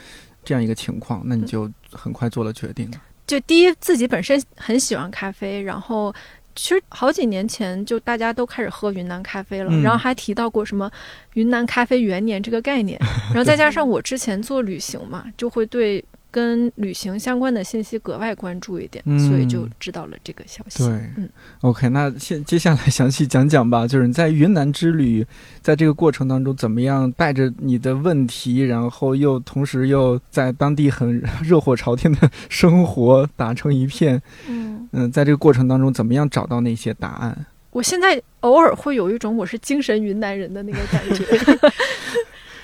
[0.42, 2.90] 这样一个情况，那你就很快做了决定？
[3.28, 6.12] 就第一，自己本身很喜欢咖啡，然后
[6.58, 10.90] 其实好几年前就大家都开始喝云南咖啡了，然后还提到过什么
[11.34, 16.04] 云南咖啡元年这个概念，然后再加上我之前做旅行嘛，就会对。
[16.30, 20.84] 跟旅行相关的信息格外关注一点，所以就知道了这个消息。
[20.84, 21.28] 对，嗯
[21.62, 23.86] ，OK，那现接下来详细讲讲吧。
[23.86, 25.26] 就是你在云南之旅，
[25.62, 34.20] 在这个过程当中，怎么样带着你的问题，然后又同时又在当地很热火朝天的生活打成一片。
[34.48, 37.46] 嗯嗯，在这个过程当中，怎么样找到那些答案？
[37.70, 41.24] 我现在偶尔会有一种我是精神云南人的那个感觉。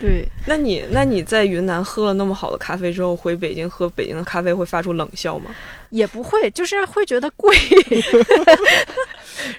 [0.05, 5.51] 对，那你那你在云南喝了那么好的咖啡之后，回北京喝北京的咖啡会发出冷笑吗？
[5.89, 7.57] 也不会，就是会觉得贵。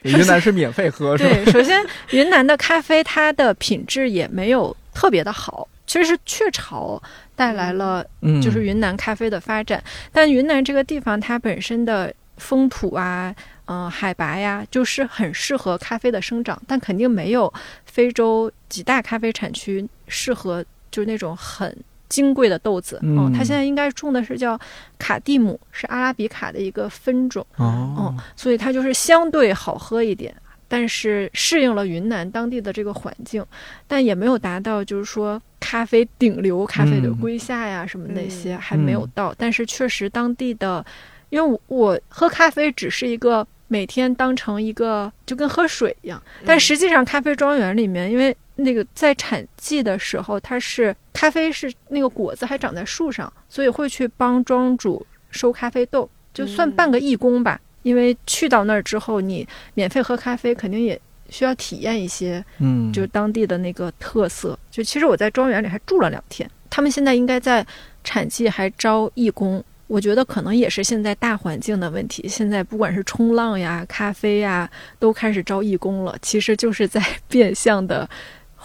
[0.04, 1.30] 云南是免费喝，是吧？
[1.30, 7.02] 对，首先云南的咖啡它的品质也没有特别的好，其实是雀巢
[7.36, 8.06] 带来了，
[8.40, 9.84] 就是云南咖啡的发展。
[10.12, 13.34] 但云南这个地方它本身的风土啊。
[13.68, 17.52] 嗯，海拔呀，就是很适合咖啡的生长，但肯定没有
[17.84, 21.76] 非洲几大咖啡产区适合，就是那种很
[22.08, 23.00] 金贵的豆子。
[23.04, 24.60] 嗯，它现在应该种的是叫
[24.98, 27.46] 卡蒂姆，是阿拉比卡的一个分种。
[27.58, 30.36] 哦，所以它就是相对好喝一点，
[30.68, 33.44] 但是适应了云南当地的这个环境，
[33.88, 40.86] 但也没有达到就是说咖啡顶流咖啡的归夏呀什么那些还没有到，但是确实当地的，
[41.30, 43.46] 因为我喝咖啡只是一个。
[43.68, 57.60] 每天当成一个就跟喝水一样，但实际上咖啡庄园里面，因为那个在产季的时候，它是咖啡是那个果子还长在树上，所以会去帮庄主收咖啡豆，就算半个义工吧。
[57.84, 64.58] 因为去到那儿之后，你免费喝咖啡，肯定也需要体验一些，嗯，就是当地的那个特色。
[64.72, 67.64] 就其实我在庄园里还住了两天，他们现在应该在
[68.04, 69.64] 产季还招义工。
[69.88, 72.28] 我觉得可能也是现在大环境的问题。
[72.28, 78.10] 现在不管是冲浪呀、咖啡呀，都开始招义工了，其实就是在 变相的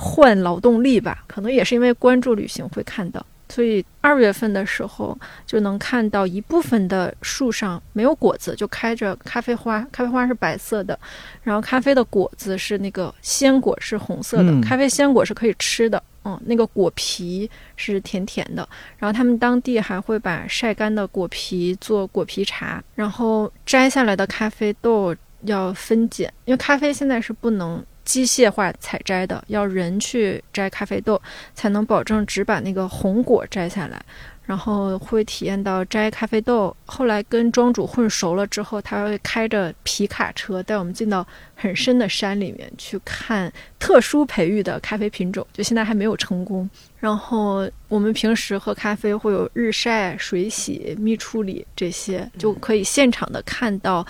[0.01, 1.23] 换劳动力吧。
[1.27, 9.87] 可能也是因为关注旅行会看到，所以二月份的时候就能看到一部分的树上没有果子，就开着咖啡花。
[9.93, 10.99] 咖啡花是白色的，
[11.43, 14.61] 然后咖啡的果子是那个鲜果是红色的。
[14.63, 18.67] 咖啡鲜果是可以吃的，嗯，那个果皮是甜甜的。
[18.99, 31.23] 然后他们当地还会把晒干的果皮做果皮茶，然后摘下来的咖啡豆要分拣，因为咖啡现在是不能机械化采摘的，要人去摘咖啡豆，
[31.55, 34.05] 才能保证只把那个红果摘下来。
[34.45, 36.77] 然后会体验到摘咖啡豆。
[36.85, 46.69] 后来跟庄主混熟了之后，他会开着皮卡车带我们进到很深的山里面去看特殊培育的咖啡品种，就现在还没有成功。
[46.99, 54.05] 然后我们平时喝咖啡会有日晒、水洗、蜜处理这些，就可以现场的看到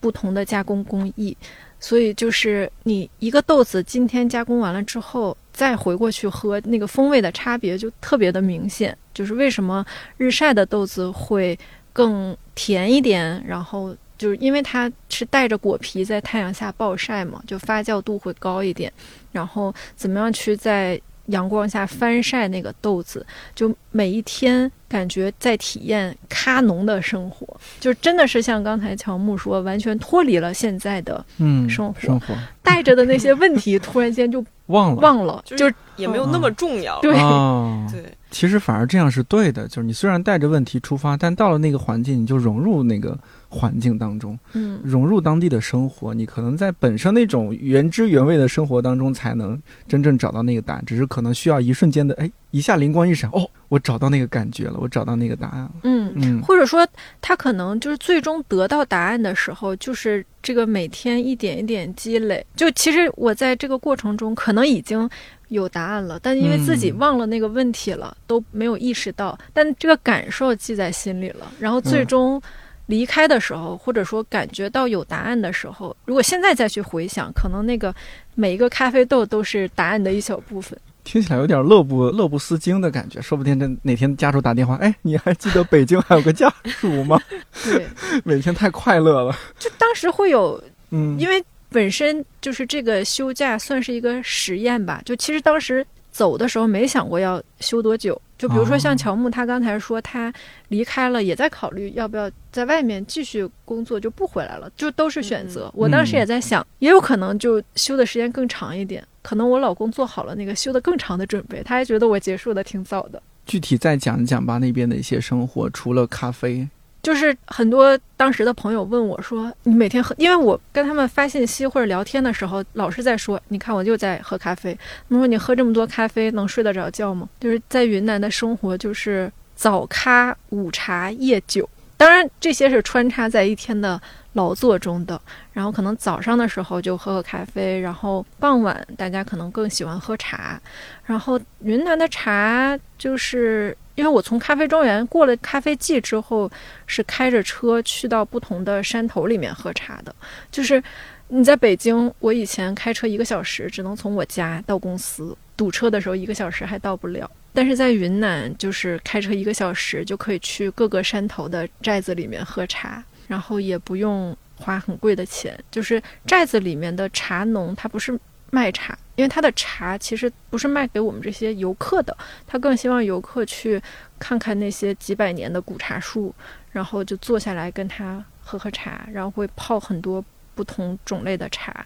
[0.00, 1.36] 不同的加工工艺。
[1.84, 8.96] 所以就是你一个豆子今天加工完了之后，再回过去喝，那个风味的差别就特别的明显。
[9.12, 9.84] 就是为什么
[10.16, 11.58] 日晒的豆子会
[11.92, 18.90] 更甜一点，然后就是因为它是带着果皮在太阳下暴晒嘛，就发酵度会高一点。
[19.30, 24.70] 然后怎么样去在阳光下翻晒那个豆子，就每一天。
[24.86, 27.44] 感觉在体验咖农的生活，
[27.80, 32.26] 就真的是像刚才乔木说，完全脱离了现在的嗯生活，生活。
[32.62, 35.00] 带着的那些问题，突然间就 忘了。
[35.00, 37.00] 忘了，就也没有那么重要。
[37.00, 37.12] 对。
[37.90, 43.18] 对，其实反而这样是对的，就是你虽然带着问题出发，但到了那个环境，你就融入那个
[43.54, 50.82] 环境当中，嗯，融入当地的生活，你可能在本身那种原汁原味的生活当中，才能真正找到那个答案。
[50.84, 53.48] 只是可能需要一瞬间的，哎，一下灵光一闪，哦。
[53.68, 55.72] 我找到那个感觉了，我找到那个答案了。
[55.82, 56.86] 嗯嗯，或者说
[57.20, 62.44] 他可能就是最终得到答案的时候，就是这个每天一点一点积累。
[62.54, 65.08] 就其实我在这个过程中可能已经
[65.48, 69.36] 有答案了，但因为自己忘了那个问题了，都没有意识到。
[69.52, 72.40] 但这个感受记在心里了，然后最终
[72.86, 77.94] 离开的时候，或者说感觉到有答案的时候，如果现在再去回想，可能那个
[78.34, 80.78] 每一个咖啡豆都是答案的一小部分。
[81.02, 87.20] 听起来有点乐不乐不思京的感觉，说不定这哪天家属打电话，哎，你还记得北京还有个家属吗？
[87.64, 87.86] 对，
[88.24, 89.36] 每天太快乐了。
[89.58, 95.02] 就当时会有，嗯，因为本身就是这个休假算是一个实验吧。
[95.04, 98.18] 就其实当时走的时候没想过要休多久。
[98.36, 100.32] 就比如说像乔木，他刚才说他
[100.68, 105.70] 离开了，也在考虑要不要在外面继续工作，就不回来了，就都是选择。
[105.74, 109.06] 我当时也在想，也有可能就休的时间更长一点。
[109.22, 113.22] 可能我老公做好了那个休的更长的准备，他还觉得我结束的挺早的。
[113.46, 116.68] 具体再讲一讲吧，那边的一些生活，除了咖啡，
[117.04, 124.76] 就是很多当时的朋友问我说：“你每天喝？”因为我跟他们发信息或者聊天的时候，老是在说：“你看，我就在喝咖啡。”
[125.08, 134.00] 他们说：“你喝这么多咖啡，能睡得着觉吗？”就是在云南的生活，就是早咖、午茶、夜酒，当然这些是穿插在一天的。
[134.34, 135.20] 劳作中的，
[135.52, 140.60] 然后可能早上的时候就喝喝咖啡，然后傍晚大家可能更喜欢喝茶。
[141.04, 146.50] 然后云南的茶，就是因为我从咖啡庄园过了咖啡季之后，
[146.86, 150.14] 是开着车去到不同的山头里面喝茶的。
[150.50, 150.82] 就是
[151.28, 157.30] 你在北京，我以前开车一个小时只能从我家到公司，堵车的时候一个小时还到不了。
[157.52, 163.02] 但是在云南，就是开车一个小时就可以去各个山头的寨子里面喝茶。
[163.26, 168.16] 然后也不用花很贵的钱，就是寨子里面的茶农，他不是
[168.50, 173.80] 卖茶，因为他的茶其实不是卖给我们这些游客的，他更希望游客去
[174.18, 176.34] 看看那些几百年的古茶树，
[176.72, 180.24] 然后就坐下来跟他喝喝茶，然后会泡很多
[180.54, 181.84] 不同种类的茶，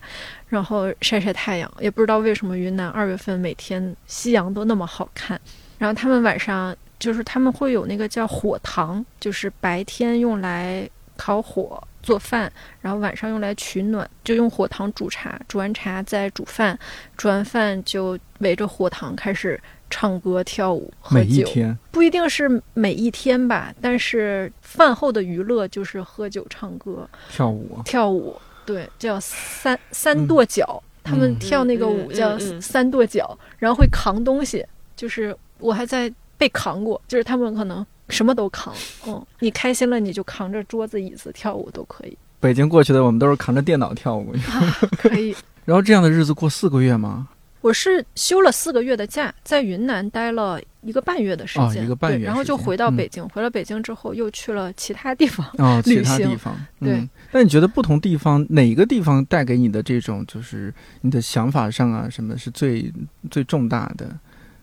[0.49, 1.73] 然后晒晒太阳。
[1.81, 5.41] 也不知道为什么云南二月份每天夕阳都那么好看，
[5.79, 10.89] 然后他们晚上就是他们会有那个叫火塘，就是白天用来。
[11.21, 16.79] 烤火做饭，然后晚上用来取暖，就用火塘煮茶，煮完茶再煮饭，
[17.19, 21.27] 煮完饭就围着火塘开始唱歌跳舞喝酒。
[21.27, 27.79] 每一天不一定是每一天吧，但是饭后的娱乐就是喝酒、唱歌、跳舞。
[27.85, 34.65] 跳舞，对，叫三三跺脚，他们跳那个舞叫三跺脚，然后会扛东西，
[34.97, 37.87] 就是我还在被扛过，就是他们可能。
[38.09, 38.75] 什么都扛，
[39.07, 42.17] 嗯，你开心了你就扛着桌子椅子跳舞都可以。
[42.41, 44.33] 北京过去的我们都是扛着电脑跳舞，
[44.97, 45.35] 可以。
[45.65, 47.29] 然后这样的日子过四个月吗？
[47.61, 53.29] 我是休了四个月的假，在云南待了一个半月的时间，一个半月，然后就回到北京。
[53.31, 56.57] 回了北京之后，又去了其他地方 啊，其他地方。
[56.79, 57.07] 对。
[57.33, 62.91] 那你觉得不同地方哪个地方带给你的这种，就是你的想法上啊，什么是最
[63.29, 64.09] 最重大的？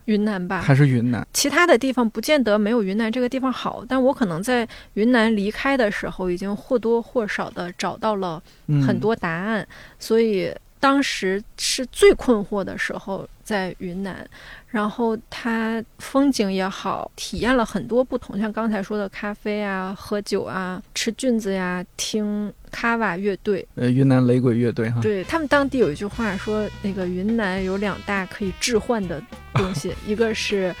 [0.06, 1.24] 云南吧，还是云南？
[1.32, 8.42] 其他的地方不见得没有云南这个地方好，但我可能在云南离开的时候，已经或多或少的找到了
[8.86, 9.66] 很多答案，
[9.98, 14.28] 所以当时是最困惑的时候，在云南，
[14.66, 25.00] 然后它风景也好，体验了很多不同，像刚才说的咖啡啊、喝酒啊、吃菌子呀、听卡瓦乐队，呃，云南雷鬼乐队哈。
[25.00, 29.22] 对他们当地有一句话说，那个云南有两大可以置换的
[29.54, 30.74] 东西， 一个是。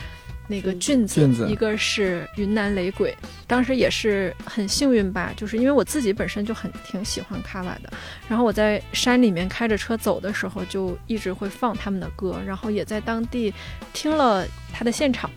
[0.48, 3.16] 那个菌子，一个是云南雷鬼，
[3.46, 7.92] 当时也是很幸运吧，就是因为我自己本身就很挺喜欢卡瓦的，
[8.28, 13.52] 然后我在山里面开着车走的时候，就一直会放他们的歌，然后也在当地
[13.92, 15.30] 听了他的现场。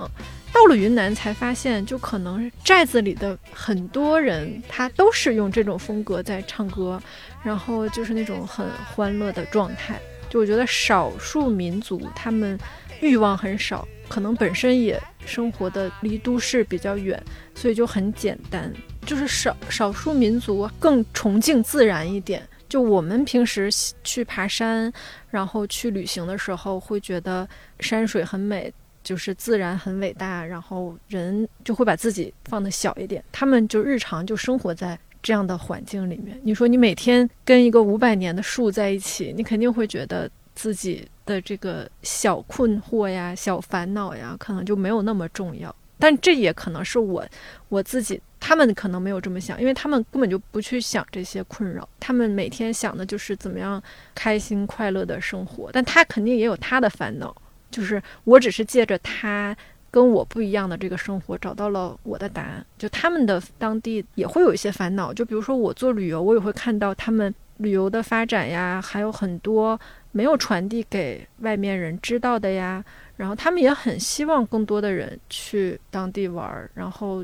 [0.51, 7.01] 到了云南才发现，就可能寨子里的很多人他都是用这种风格在唱歌，
[7.43, 9.99] 然后就是那种很欢乐的状态。
[10.27, 12.59] 就我觉得少数民族他们
[12.99, 13.87] 欲望很少。
[14.09, 17.21] 可能本身也生活的离都市比较远，
[17.53, 18.73] 所以就很简单，
[19.05, 22.41] 就是少少数民族更崇敬自然一点。
[22.67, 23.69] 就我们平时
[24.03, 24.91] 去爬山，
[25.29, 27.47] 然后去旅行的时候，会觉得
[27.79, 28.71] 山水很美，
[29.03, 33.23] 就是自然很伟大，然后人就会把自己放的小一点。
[33.31, 36.39] 他们就日常就生活在这样的环境里面。
[36.43, 41.07] 你说你每天跟一个五百年的树在一起，你肯定会觉得自己。
[41.29, 45.73] 的这个小困惑呀、小烦恼呀，可能就没有那么重要。
[45.99, 47.25] 但这也可能是我
[47.67, 51.87] 我自己，他们可能没有这么想，因为他们根本就不去想这些困扰。
[51.99, 53.81] 他们每天想的就是怎么样
[54.15, 55.69] 开心快乐的生活。
[55.71, 57.35] 但他肯定也有他的烦恼，
[57.69, 59.55] 就是我只是借着他
[59.91, 62.65] 跟我不一样的这个生活，找到了我的答案。
[62.77, 69.77] 就他们的当地也会有一些烦恼，就比如说我做旅游，我也会看到他们旅游的发展呀，还有很多。
[70.11, 72.83] 没有传递给外面人知道的呀，
[73.15, 77.23] 然后他们也很希望更多的人去当地玩，然后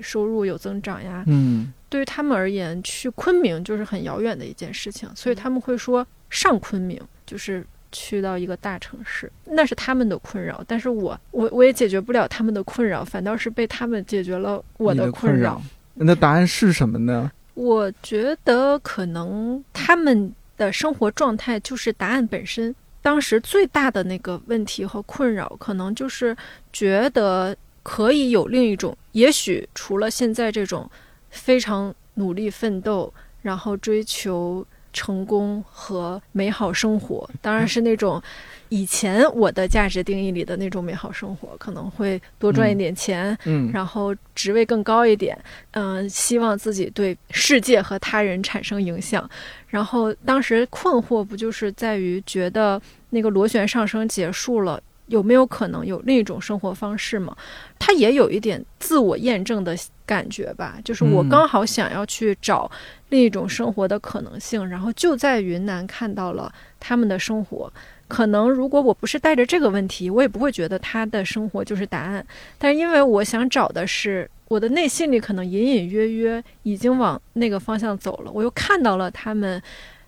[0.00, 1.24] 收入有增长呀。
[1.26, 10.62] 嗯，对于他们而言，去昆明就是很遥远的一件事情，所以他们会说上昆明就是去到一个大城市，那是他们的困扰。
[10.68, 15.60] 但是我我我也解决不了他们的困扰，反倒是被他们解决了我的困扰。
[15.94, 17.32] 那答案是什么呢？
[17.54, 20.32] 我觉得可能他们。
[20.60, 22.74] 的生活状态就是答案本身。
[23.00, 26.36] 当时最大的那个问题和困扰，可能就是
[26.70, 30.88] 觉得可以有另一种，也许除了现在这种
[31.30, 38.22] 非常努力奋斗，然后追求成功和美好生活，当然是那种。
[38.70, 45.36] 以前我的价值定义里的那种美好生活，可能会多赚一点钱，嗯，然后职位更高一点，
[45.72, 49.28] 嗯，希望自己对世界和他人产生影响。
[49.66, 57.36] 然后当时困惑不就是在于觉得那个螺旋上升结束了，有没有可能有另一种生活方式吗？
[57.76, 62.70] 他也有一点自我验证的感觉吧，就是我刚好想要去找
[63.08, 67.72] 另一种生活的可能性，然后就在云南看到了他们的生活。
[68.10, 72.26] 可能如果我不是带着这个问题，我也不会觉得他的生活就是答案。
[72.58, 79.62] 但是因为我想找的是我的内心里可能隐隐约约已经往那个方向走了，我又看到了他们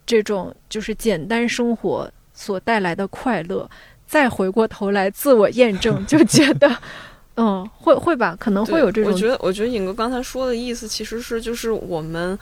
[0.05, 3.71] 这种就是简单生活所带来的快乐，
[4.07, 6.77] 再回过头来自我验证， 就觉得，
[7.37, 9.13] 嗯，会会吧，可能会有这种。
[9.13, 12.39] 我觉得，我觉得尹哥刚才说的意思其实是就是我们。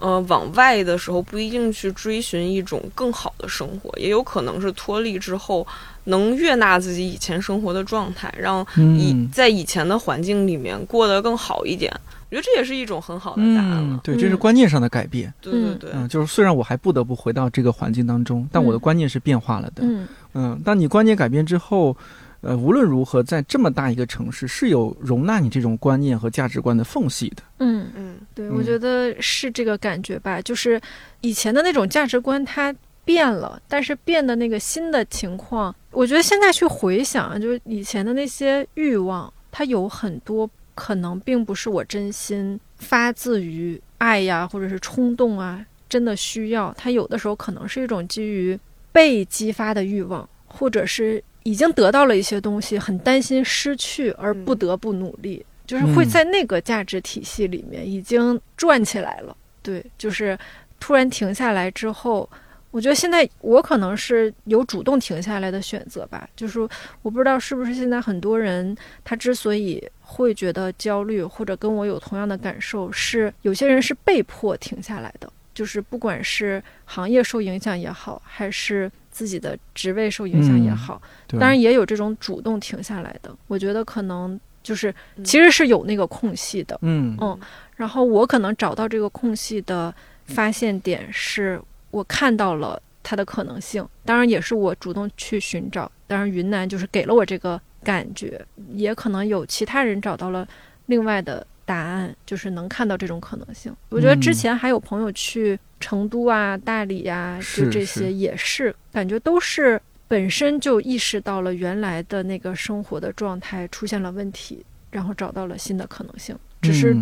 [0.00, 5.66] 呃，往外的时候不一定去追寻一种更好的生活，也有可能是脱离之后
[6.04, 11.92] 能悦纳自己以前生活的状态，让以在以前的环境里面过得更好一点。
[12.30, 14.00] 我觉得这也是一种很好的答案了。
[14.02, 15.32] 对，这是观念上的改变。
[15.40, 19.82] 对对对，嗯，就是虽然我还不得不回到这个环境当中，但我的观念是变化了的。
[19.82, 21.96] 嗯嗯，当你观念改变之后。
[22.42, 27.42] 呃，无论如何，在这么大一个城市，是有容纳你这种观念和价值观的缝隙的。
[27.58, 30.40] 嗯嗯，对，我觉得是这个感觉吧。
[30.40, 30.80] 就是
[31.20, 32.74] 以前的那种价值观它
[33.04, 46.74] 变了，但是变的那个新的情况，我觉得现在去回想，就是以前的那些欲望，它有很多可能并不是我真心发自于爱呀，或者是冲动啊，真的需要。
[46.78, 48.58] 它有的时候可能是一种基于
[48.92, 51.22] 被激发的欲望，或者是。
[51.42, 59.36] 已经得到了一些东西，很担心失去而不得不努力，就是会在那个价值体系里面已经转起来了。
[59.62, 60.38] 对，就是
[60.78, 62.28] 突然停下来之后，
[62.70, 66.28] 我觉得现在我可能是有主动停下来的选择吧。
[66.36, 66.60] 就是
[67.02, 75.32] 我不知道是不是现在很多人他之所以会觉得焦虑，或者跟我有同样的感受，是有些人是被迫停下来的。
[75.54, 78.90] 就是不管是行业受影响也好，还是。
[79.20, 80.98] 自己的职位受影响也好，
[81.32, 83.30] 当然也有这种主动停下来的。
[83.48, 87.38] 我觉得可能就是其实是有那个空隙的，嗯嗯。
[87.76, 89.94] 然后我可能找到这个空隙的
[90.24, 91.60] 发现点，是
[91.90, 93.86] 我看到了它的可能性。
[94.06, 98.42] 当然也是我主动去寻找，当然云南就是给了我这个感觉，
[98.72, 100.48] 也可能有其他人找到了
[100.86, 103.72] 另外的答案，就是能看到这种可能性。
[103.90, 116.36] 我觉得之前还有朋友去成都啊、大理啊，就这些也是感觉都是本身就意识到了原来的那个生活的状态出现了问题，然后找到了新的可能性。
[116.60, 116.94] 只是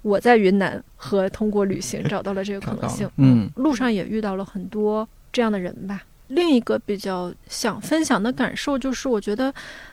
[0.00, 3.08] 我在云南和通过旅行 找到了这个可能性。
[3.18, 6.02] 嗯，路上也遇到了很多这样的人吧。
[6.28, 9.52] 另一个比较想分享的感受就是，我觉得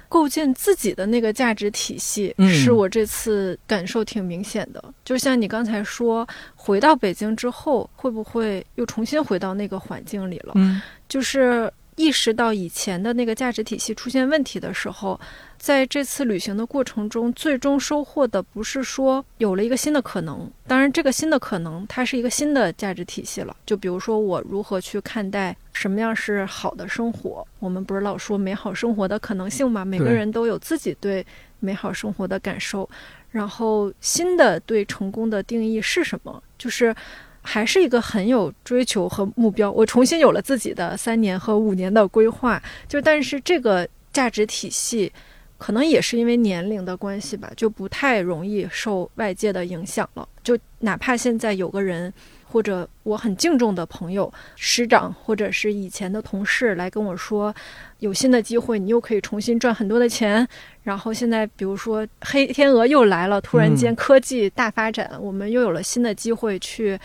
[0.09, 4.83] 构建自己的那个价值体系，是我这次感受挺明显的。
[5.05, 10.53] 就像你刚才说，回到北京之后，会不会又重新回到那个环境里了？
[10.55, 15.19] 嗯，就是意识到以前的那个价值体系出现问题的时候。
[15.63, 23.55] 在这次旅行的过程中，最终收获的不是说有了一个新的可能，当然这个新的可能它是一个新的价值体系了。
[23.65, 29.85] 就比如说我如何去看待什么样是好的生活，我们不是老说美好生活的可能性吗？
[29.85, 31.25] 每个人都有自己对
[31.61, 32.89] 美好生活的感受。
[33.31, 36.43] 然后新的对成功的定义是什么？
[36.57, 36.93] 就是
[37.41, 39.71] 还是一个很有追求和目标。
[39.71, 42.61] 我重新有了自己的三年和五年的规划。
[42.85, 45.09] 就但是这个价值体系。
[45.63, 50.27] 可能也是因为年龄的关系吧，就不太容易受外界的影响了。
[50.43, 57.55] 就哪怕现在有个人，或者我很敬重的朋友、师长，或者是以前的同事来跟我说，
[57.99, 60.45] 有新的机会，你又可以重新赚很多的钱。
[60.83, 66.99] 然后现在，比如说黑天鹅又来了，突然间科技大发展，我们又有了新的机会去。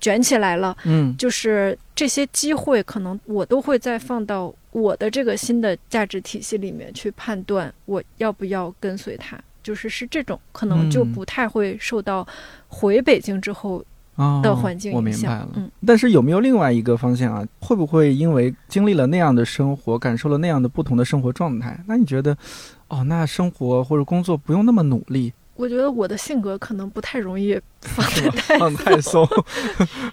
[0.00, 12.26] 卷起来了，嗯，就是这些机会，可能我都会再放到我的这个新的价值体系里面去判断，我要不要跟随他，就是是这种，可能就不太会受到
[12.68, 13.84] 回北京之后
[14.42, 15.48] 的环境影响。
[15.54, 17.46] 嗯，但是有没有另外一个方向啊？
[17.60, 22.36] 会不会因为经历了那样的生活，感受了那样的不同的生活状态，那你觉得，
[22.88, 25.32] 哦，那生活或者工作不用那么努力？
[25.60, 28.02] 我觉得我的性格可能不太容易放
[28.58, 29.28] 放太松，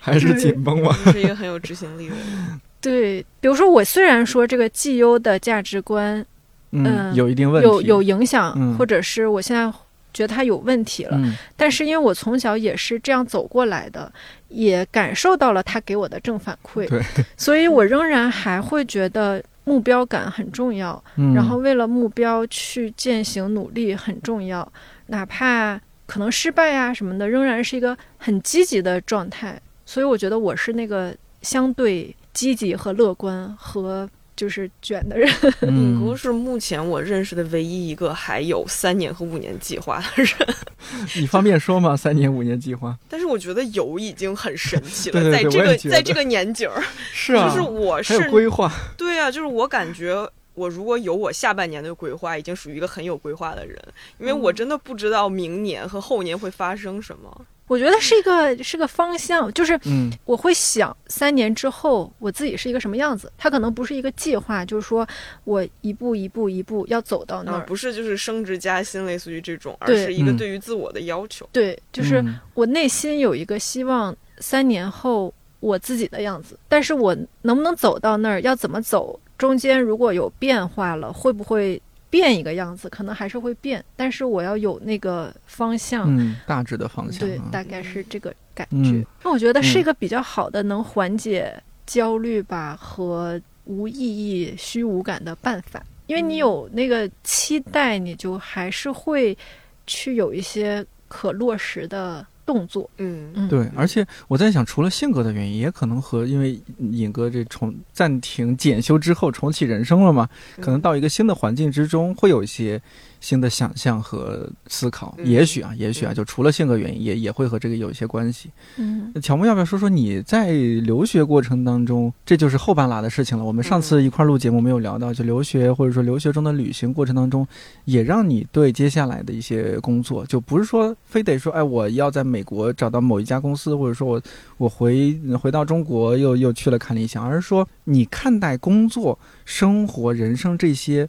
[0.01, 0.93] 还是紧绷吧？
[1.13, 2.59] 是一个很有执行力的人。
[2.81, 6.23] 对，比如说我虽然说这个绩优的价值观，
[6.71, 9.71] 嗯，有一定问题，有有影响，或者是我现在
[10.13, 11.17] 觉得它有问题了，
[11.55, 14.11] 但是因为我从小也是这样走过来的，
[14.49, 17.01] 也感受到了他给我的正反馈，对，
[17.37, 21.01] 所以我仍然还会觉得目标感很重要，
[21.33, 24.69] 然后为了目标去践行努力很重要。
[25.07, 29.59] 哪怕可能失败啊什么的，仍然是一个很积极的状态。
[29.85, 35.29] 所以我觉得我是那个相对积极和乐观和就是卷的人。
[35.61, 40.31] 嗯，不是目前我认识的唯一一个还有三年和五年计划的人。
[41.15, 41.95] 你方便说吗？
[41.95, 42.97] 三年五年计划？
[43.09, 48.71] 但是我觉得有已经很神奇了，在这个在这个年景儿，是啊，就是我是规划。
[48.97, 50.29] 对啊，就是我感觉。
[50.57, 53.79] 我如果有我下半年的规划，已经属于一个很有规划的人，
[54.17, 57.45] 因为我真的不知道明年和后年会发生什么。
[57.67, 59.79] 我觉得是一个是个方向，就是
[60.25, 63.31] 我会想三年之后我自己是一个什么样子。
[63.37, 65.07] 它可能不是一个计划，就是说
[65.43, 71.47] 我一步一步一步要走到那儿，不是就是升职加薪，类似于这种，而是一个对于自我的要求。
[71.51, 72.23] 对，就是
[72.55, 79.19] 我内心有一个希望，三年后我自己的样子，但是我能不能走到那儿，要怎么走？
[79.37, 82.89] 中间如果有变化了，会不会变一个样子？
[82.89, 89.05] 可能还是会变，但是我要有那个方向，嗯，大致的方向，对，大概是这个感觉。
[89.23, 99.37] 那我觉得是一个比较好的能缓解焦虑吧和无意义、虚无感的办法，因为你有那个期待，你就还是会
[99.85, 102.25] 去有一些可落实的。
[102.47, 110.27] 动作，嗯嗯，对，而且我在想，除了性格的原因，也可能和因为尹哥这重暂停检修之后重启人生了嘛，
[110.61, 112.81] 可能到一个新的环境之中，会有一些。
[113.19, 118.49] 新的想象和思考，也许啊，也许啊，就除了性格原因，也也会和这个有一些关系。
[118.77, 123.43] 嗯，乔木要不要说说你在留学过程当中，这就是后半拉的事情了。
[123.43, 127.45] 我们上次一块录节目没有聊到，就留学或者说留学中的旅行过程当中，
[127.85, 134.21] 也让你对接下来的一些工作，就不是说非得说，哎，我要在美国找到某一家公司，或者说我
[134.57, 141.07] 我回回到中国又又去了看理想，而是说你看待工作、生活、人生这些。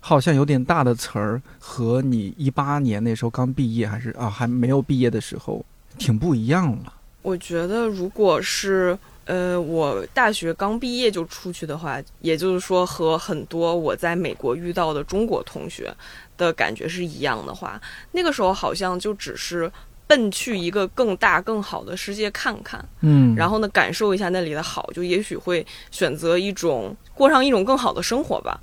[0.00, 5.64] 好像有点大的词儿，和你一八年那时候刚毕业，还是啊还没有毕业的时候，
[5.98, 6.92] 挺不一样了。
[7.22, 15.94] 我觉得，如果是呃我大学刚毕业就出去的话，也就是说和很多我在美国遇到的中国同学
[16.38, 17.78] 的感觉是一样的话，
[18.12, 19.70] 那个时候好像就只是
[20.06, 28.58] 奔去一个更大更好的世界看看，嗯，然后呢，感受一下那里的好，就也许会选择一种过上一种更好的生活吧。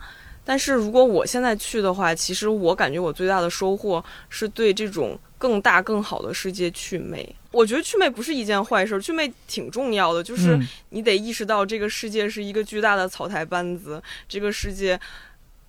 [0.48, 7.36] 但是如果我现在去的话，其实我感觉我最大的收获是对这种更大更好的世界祛魅。
[7.52, 10.58] 我觉得祛魅不是一件坏事，祛魅挺重要的，就是
[10.92, 14.98] 你得意识到这个世界是一个巨大的草台班子，这个世界。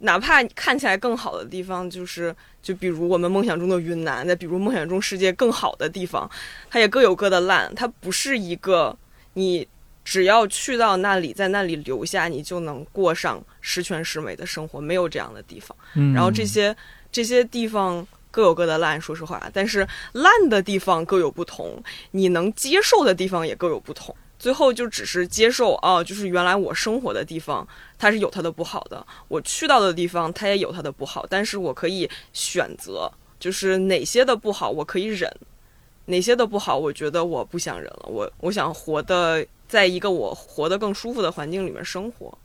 [0.01, 6.31] 哪怕看起来更好的地方，就是就比如我们梦想中的云南，再比如梦想中世界更好的地方，
[6.71, 7.75] 它也各有各的烂。
[7.75, 8.97] 它不是一个
[9.33, 9.67] 你
[10.11, 15.77] 只要去到那里，在那里留下，你就能过上十全十美的生活，没有这样的地方。
[16.15, 16.75] 然后这些
[17.13, 21.83] 这些地方各有各的烂，说实话，但是烂的地方各有不同，
[22.13, 24.17] 你能接受的地方也各有不同。
[24.39, 35.31] 最后就只是接受啊，就是原来我生活的地方它是有它的不好的，我去到的地方它也有它的不好，但是我可以选择，就是哪些的不好我可以忍，
[36.09, 42.37] 哪些的不好我觉得我不想忍了，我我想活的在一个我活得更舒服的环境里面生活，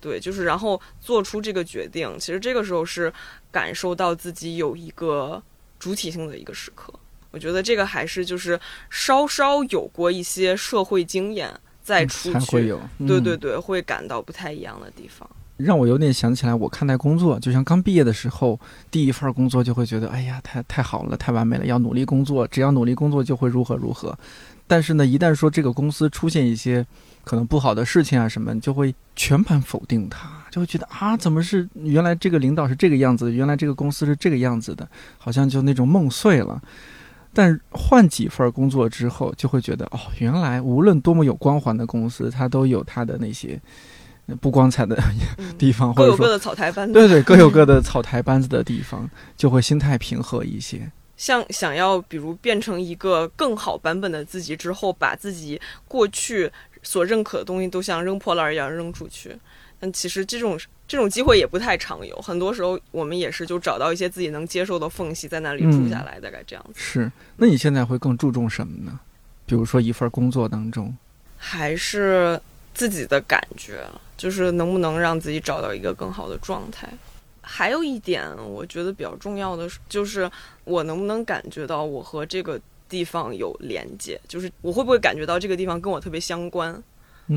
[0.00, 3.12] 对，就是然后做出这个决定，其实这个时候是
[3.50, 5.42] 感受到自己有一个
[5.78, 6.90] 主体性的一个时刻。
[7.30, 8.58] 我觉得这个还是就是
[8.88, 11.52] 稍稍有过一些社会经验
[11.82, 15.28] 再出去，会有，对对对，会感到不太一样的地方。
[15.62, 18.58] 让我有点想起来，我看待工作，就像刚毕业的时候，
[18.90, 24.16] 第一份工作就会觉得，哎呀，太太好了，太完美了，要努力工作，只要努力工作就会如何如何。
[24.66, 26.86] 但是呢，一旦说这个公司出现一些
[27.24, 34.88] 可能不好的事情啊什么，就会全盘否定它，就会觉得啊，怎么是原来这个领导是这个样子，原来这个公司是这个样子的，
[35.18, 36.62] 好像就那种梦碎了。
[37.34, 43.60] 但换几份工作之后，就会觉得哦，原来无论多么有光环的公司，它都有它的那些
[44.40, 44.96] 不光彩的
[45.58, 46.92] 地方，或者说各有各的草台班子。
[46.92, 50.90] 对对，各有各的草台班子的地方，就会心态平和一些。
[51.16, 56.50] 像想要比如变成一个更好版本的自己之后，把自己过去
[56.82, 59.36] 所认可的东西都像扔破烂一样扔出去。
[59.78, 60.58] 但其实这种
[60.88, 66.72] 这种机会也不太常有，很多时候我们也是就找到一些自己能接受的缝隙，在那里住下来，大概这样子。
[66.76, 68.98] 是，那你现在会更注重什么呢？
[69.44, 70.96] 比如说一份工作当中，
[71.36, 72.40] 还是
[72.74, 73.84] 自己的感觉，
[74.22, 76.88] 就是能不能让自己找到一个更好的状态。
[77.40, 80.30] 还有一点，我觉得比较重要的是，就是
[80.62, 86.80] 我能不能感觉到我和这个地方有连接，就是我会不会感觉到这个地方跟我特别相关？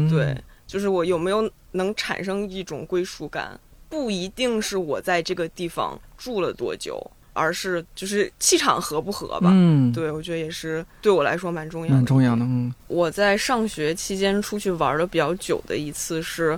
[0.07, 0.37] 对。
[0.67, 3.59] 就是我有没有能产生一种归属感，
[3.89, 7.01] 不一定是我在这个地方住了多久，
[7.35, 9.49] 而是就是气场合不合吧。
[9.51, 11.95] 嗯，对，我觉得也是对我来说蛮重要的。
[11.95, 12.41] 蛮重要的。
[12.41, 16.57] 嗯，我在上学期间出去玩的比较久的一次是，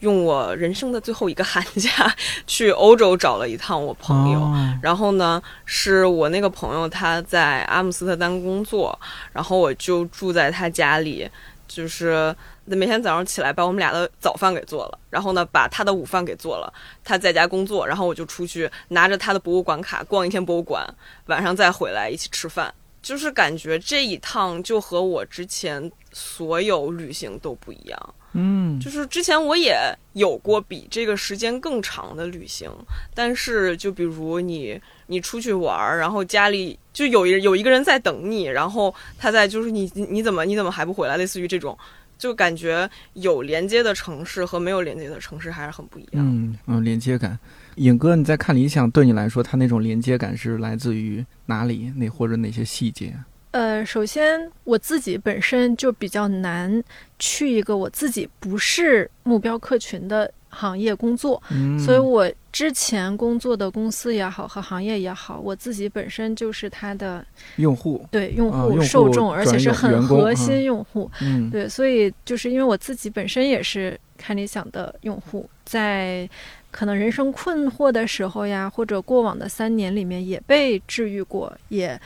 [0.00, 2.14] 用我人生的最后一个寒假
[2.46, 4.52] 去欧洲找了一趟我朋友。
[4.82, 8.98] 然后呢，是我那个朋友他在阿姆斯特丹工作，
[9.32, 11.30] 然后我就住在他家里，
[11.68, 12.34] 就是。
[12.74, 16.72] 每天早上起来把我们俩的早饭给做了，然后呢把他的午饭给做了。
[17.04, 20.84] 他在家工作，然后我就出去拿着他的博物馆卡逛一天博物馆，
[21.26, 22.74] 晚上再回来一起吃饭。
[23.02, 28.14] 就是感觉这一趟就和我之前所有旅行都不一样。
[28.32, 29.78] 嗯，就是之前我也
[30.14, 32.68] 有过比这个时间更长的旅行，
[33.14, 41.16] 但是就比如你你出去玩儿，然后家里就有一有一个人在等你，然后他在就是你你你怎么你怎么还不回来？
[41.16, 41.78] 类似于这种。
[42.18, 46.24] 就感觉有连接的城市和没有连接的城市还是很不一样。
[46.26, 47.38] 嗯嗯，连接感。
[47.76, 51.92] 尹哥，你在看理想，对你来说，它那种连接感是来自于哪里？
[51.96, 53.14] 那或者哪些细节？
[53.50, 56.82] 呃，首先我自己本身就比较难
[57.18, 60.32] 去一个我自己不是目标客群的。
[60.48, 61.42] 行业工作，
[61.78, 67.24] 所以我之前工作的公司也好和行业也好，我自己本身就是它的
[67.56, 71.10] 用户，对用户受众，而且是很核心用户。
[71.20, 76.28] 嗯，对，所以就是因为我自己本身也是看理想的用户，在
[76.70, 82.00] 可能人生困惑的时候呀，或者过往的三年里面也被治愈过，也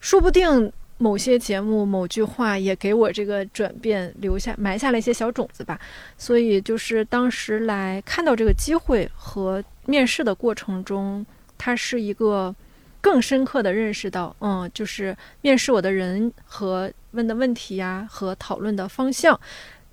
[0.00, 0.70] 说不定。
[0.98, 5.78] 某些节目、某句话也给我这个转变留下埋下了一些小种子吧。
[6.16, 11.24] 所以就是当时来看到这个机会和面试的过程中，
[11.58, 12.54] 它是一个
[13.00, 19.38] 更深刻的认识到，嗯，就是面试我的人和问的问题呀，和讨论的方向，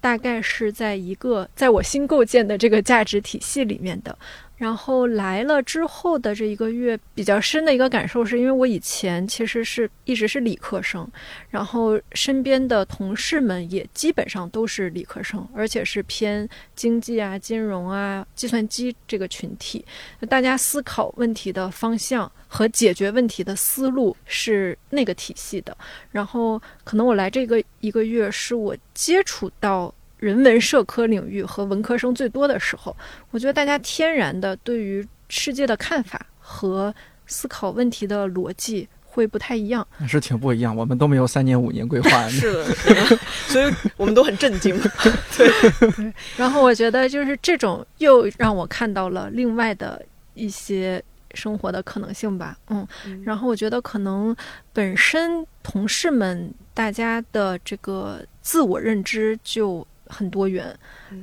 [0.01, 4.17] 大概是在一个在我新构建的这个价值体系里面的。
[4.55, 11.09] 然后来了之后的这一个月，比较深的一个感受是，因为我以前其实是一直是理科生，
[11.49, 19.83] 然后身边的同事们也基本上都是理科生，而且是偏经济啊、金融啊、计算机这个群体，
[20.29, 22.31] 大家思考问题的方向。
[22.55, 25.75] 和解决问题的思路是那个体系的。
[26.11, 29.91] 然后可能我来这个一个月，是我接触到
[30.24, 32.95] 人文社科领域和文科生最多的时候。
[33.32, 36.93] 我觉得大家天然的对于世界的看法和
[37.28, 38.88] 思考问题的逻辑。
[39.15, 40.76] 会不太一样，是挺不一样。
[40.76, 42.65] 我们都没有三年五年规划，是 的，
[43.45, 44.76] 所以我们都很震惊。
[45.38, 50.03] 对，然后我觉得就是这种又让我看到了另外的
[50.34, 50.99] 一些
[51.36, 52.57] 生活的可能性吧。
[52.69, 52.88] 嗯，
[53.24, 54.36] 然后我觉得可能
[54.74, 60.74] 本身同事们大家的这个自我认知就很多元，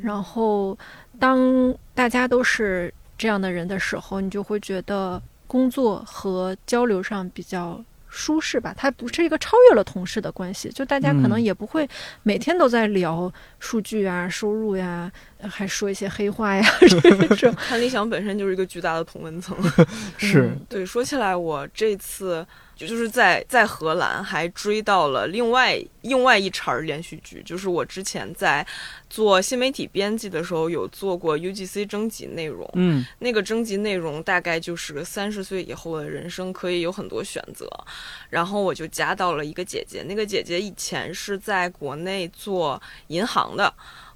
[0.03, 0.77] 然后
[1.19, 5.23] 当大家都是这样的人的时候，你就会觉得。
[5.51, 11.89] 工作和交流上比较舒适吧，它不是一个超越了同事的关系，就大家可能也不会
[12.23, 15.11] 每天都在聊数据啊、收入呀，
[15.43, 17.53] 还说一些黑话呀 这种。
[17.57, 19.57] 看理想本身就是一个巨大的同文层，
[20.17, 20.87] 是对。
[20.87, 22.47] 说起来，我这次。
[22.87, 28.67] 就是在在荷兰还追到了另外另外一茬连续剧，就是我之前在
[29.09, 37.69] 做新媒体编辑的时候有做过 UGC 征集内容，嗯，那个征集内容大概就是三十岁以后的人生可以有很多选择，
[38.29, 43.73] 然后我就加到了一个姐姐，那个姐姐以前是在国内做银行的。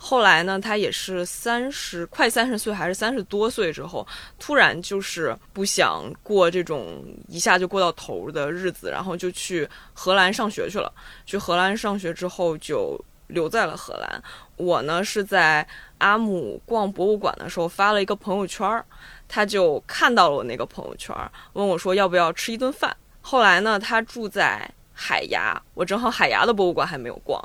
[0.06, 4.06] 后来呢，他也是三十快三十岁，还是三十多岁之后，
[4.38, 10.92] 突然就是不想过这种一下就过到头的日子，然后就去荷兰上学去了。
[11.24, 14.22] 去荷兰上学之后，就留在了荷兰。
[14.56, 18.84] 我呢是在阿姆逛博物馆的时候发了一个朋友圈，
[19.26, 21.16] 他就看到了我那个朋友圈，
[21.54, 22.94] 问我说要不要吃一顿饭。
[23.22, 27.42] 后来呢，他住在海牙，我正好海牙的博物馆还没有逛。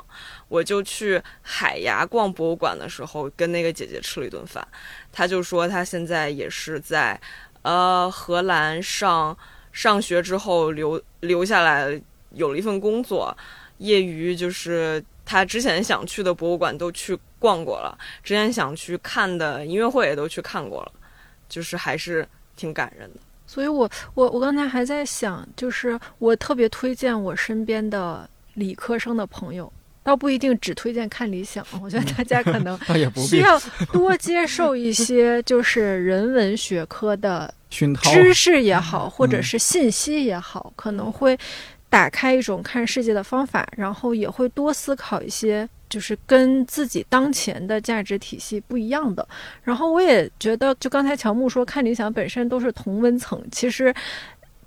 [0.48, 4.66] 我就去海牙逛博物馆的时候，跟那个姐姐吃了一顿饭。
[5.12, 7.20] 她就说她现在也是在，
[7.62, 9.36] 呃，荷兰上
[9.72, 13.36] 上学之后留留下来，有了一份工作。
[13.78, 20.92] 业余就是她之前想去的博物馆都去逛过了，之前想去看的音乐会也都去看过了，
[21.48, 23.20] 就是还是挺感人的。
[23.50, 29.72] 所以我我我刚才还在想，就是我特别推荐我身边的理科生的朋友。
[30.04, 32.78] 倒不一定只推荐看理想，我觉得大家可能
[33.28, 33.60] 需要
[33.92, 41.36] 多接受一些就是人文学科的知识也好，或者是信息也好，可能会
[41.90, 49.28] 打开一种看世界的方法，然后也会多思考一些就是跟自己当前的价值体系不一样的。
[49.62, 53.94] 然后我也觉得，就刚才乔木说，看理想本身都是同温层，其实。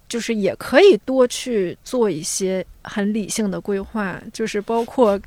[0.10, 5.20] 就是也可以多去做一些很理性的规划，就是包括，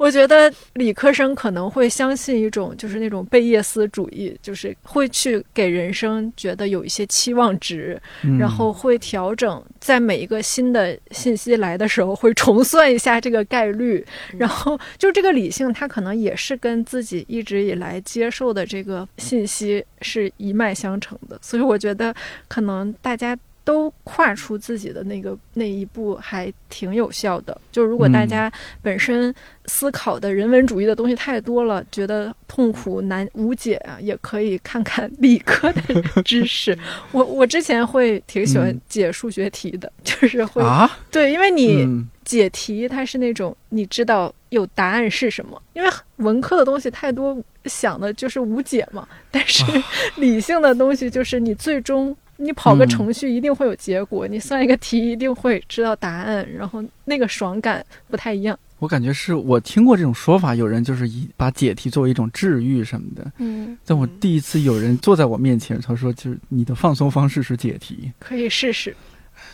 [0.00, 8.00] 我觉得理科生可能会相信一种就是那种贝叶斯主义，就是会去给人生觉得有一些期望值，
[8.38, 14.02] 然后会调整在每一个新的信息来的时候会重算一下这个概率，
[14.38, 22.14] 然后就这个理性，它可能也是跟自己一直以来接受的这个信息是一脉相承的，所以我觉得
[22.48, 23.36] 可能大家。
[23.70, 27.56] 都跨出自己的那个那一步还挺有效的。
[27.70, 28.50] 就如果大家
[28.82, 29.32] 本身
[29.66, 36.76] 思考的人文主义的东西太多了，觉得痛苦难无解啊，也可以看看理科的知识。
[37.12, 41.86] 我我之前会挺喜欢解数学题的， 就是会啊，对，因为你
[42.24, 49.06] 解题它是那种你知道有答案是什么，因为文科的东西太多，想的就是无解嘛。
[49.30, 49.64] 但是
[50.18, 52.16] 理性的东西就是你最终。
[52.42, 58.58] 你跑个程序一定会有结果，你算一个题一定会知道答案，然后那个爽感不太一样。
[58.78, 63.30] 我感觉是我听过这种说法，有人就是以把解题作为一种治愈什么的。
[63.36, 68.96] 嗯，但我第一次有人坐在我面前，他说就是你的放松方式是解题，可以试试。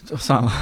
[0.05, 0.53] 就算了。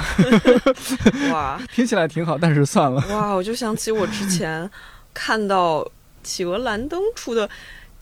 [1.31, 3.03] 哇，听起来挺好，但是算了。
[3.09, 4.67] 哇，我就想起我之前
[5.13, 5.87] 看到
[6.23, 7.47] 企鹅蓝灯出的。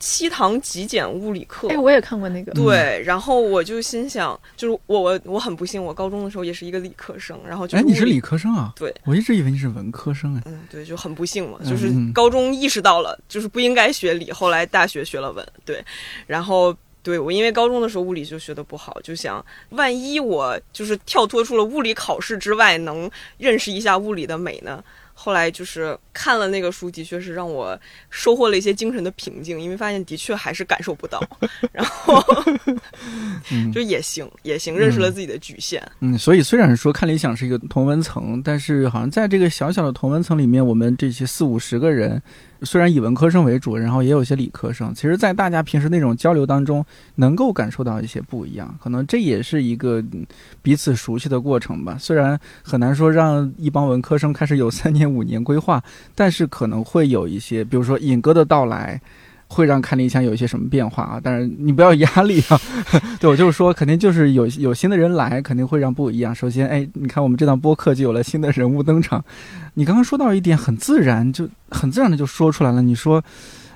[0.05, 2.51] 七堂极简物理课，哎，我也看过那个。
[2.51, 8.73] 对，然后我就心想，就是我我我很不幸，我高中的时候也是一个理科生，然后就哎，你是理科生啊？
[8.75, 10.41] 对，我一直以为你是文科生哎。
[10.45, 15.47] 嗯，对，就很不幸嘛，就是高中意识到了，就是不应该学理，后来大学学了文。
[15.63, 15.81] 对，
[16.27, 24.83] 然后对我因为高中的时候物理就学的不好，就想万一我就是跳脱出了物理考试之外，能认识一下物理的美呢？
[25.13, 31.21] 后来就是看了那个书，的确是让我收获了一些精神的平静，因为发现的确还是感受不到，
[31.71, 32.21] 然后
[33.73, 35.81] 就也行也行，认识了自己的局限。
[35.99, 42.21] 嗯，所以虽然说看理想是一个同文层，但是好像在这个小小的同文层里面，我们这些四五十个人。
[42.63, 46.85] 虽然以文科生为主，然后也有些理科生，其实，在大家平时那种交流当中，
[47.15, 48.73] 能够感受到一些不一样。
[48.81, 50.03] 可能这也是一个
[50.61, 51.97] 彼此熟悉的过程吧。
[51.99, 55.83] 虽然很难说让一帮文科生开始有三年、五年规划，
[56.15, 59.01] 但是可能会有一些，比如说尹哥的到来。
[59.53, 61.21] 会让看理想有一些什么变化啊？
[61.23, 62.59] 但是你不要压力啊。
[63.21, 66.33] 对我就是说，肯定就是有有新的人来，肯定会让不一样。
[66.33, 69.23] 首先，哎，你看我们这档播客就有了新的人物登场。
[69.75, 72.81] 你刚刚说到一点很自然，就很自然的就说出来了。
[72.81, 73.23] 你说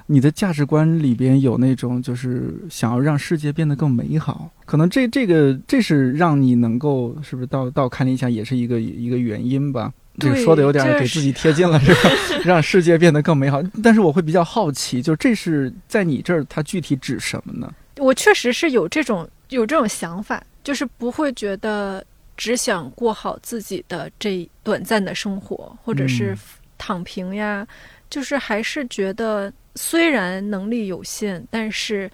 [0.07, 9.91] 你的价值观里边有那种就是想要让世界变得更美好，可能这这个这是让你能够是不是到到看理想也是一个一个原因吧？
[10.19, 12.09] 这个说的有点给自己贴金了，是吧？
[12.43, 13.61] 让世界变得更美好。
[13.83, 17.71] 但是我会比较好奇，就这是在你这儿，它具体指什么呢？
[17.97, 22.03] 我确实是有这种有这种想法，就是不会觉得
[22.35, 26.35] 只想过好自己的这短暂的生活，或者是
[26.77, 27.67] 躺平呀。
[28.09, 32.09] 就是还是觉得虽然能力有限，但是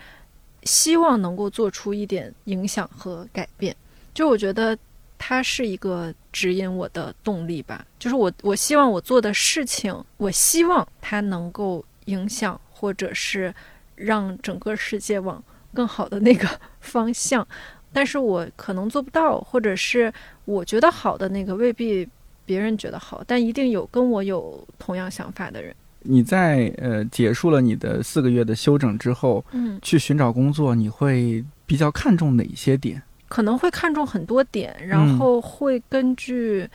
[0.63, 3.73] 希望能够做出一点影响和改变。
[4.13, 4.77] 就我觉得。
[5.25, 13.55] 它是一个指引我的动力吧，就是我我希望我做的事情，我希望它能够影响，或者是
[13.95, 15.41] 让整个世界往
[15.73, 16.45] 更好的那个
[16.81, 17.47] 方向。
[17.93, 20.11] 但是我可能做不到，或者是
[20.43, 22.05] 我觉得好的那个未必
[22.45, 25.73] 别人觉得好，但一定有跟我有同样想法的人。
[26.01, 33.01] 你在呃结束了你的四个月的休整之后，嗯，去寻找工作，你会比较看重哪些点？
[33.33, 36.69] 可能会看重很多点，然后会根据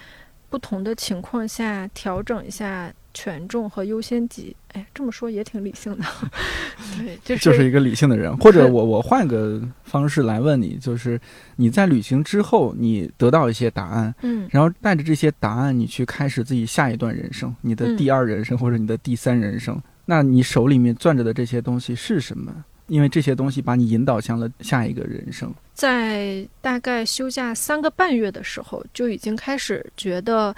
[0.51, 4.57] 不同的情况下调整一下权重和优先级。
[4.73, 6.05] 哎，这么说也挺理性的，
[6.99, 8.37] 对，就是就是一个理性的人。
[8.39, 11.21] 或者我我换个方式来问你，就是
[11.55, 22.53] 你在旅行之后，你得到一些答案，嗯，然后带着这些答案，你去开始自己下一段人生，你的第二人生或者你的第三人生，那你手里面攥着的这些东西是什么？
[22.89, 25.55] 因为这些东西把你引导向了下一个人生。
[25.73, 30.55] 在大概休假三个半月的时候，就已经开始觉得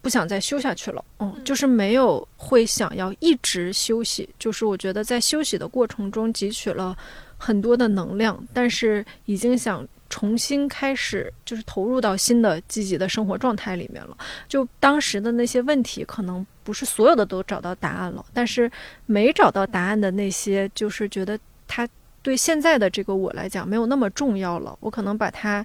[0.00, 1.04] 不想再休下去了。
[1.18, 4.28] 嗯，就是没有会想要一直休息。
[4.38, 6.96] 就是我觉得在休息的过程中汲取了
[7.36, 14.16] 很多的能量，但是已经想重新开始，就是投入到新的积极的生活状态里面了。
[14.46, 18.70] 就当时的那些问题，可能不是所有的都找到答案了，但是
[19.06, 21.36] 没找到答案的那些，就是觉得。
[21.74, 21.88] 它
[22.20, 25.64] 对现在的这个我来讲没有那么重要了，我可能把它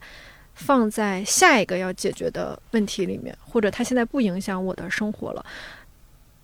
[0.53, 5.45] 放在下一个要解决的问题里面，或者它现在不影响我的生活了。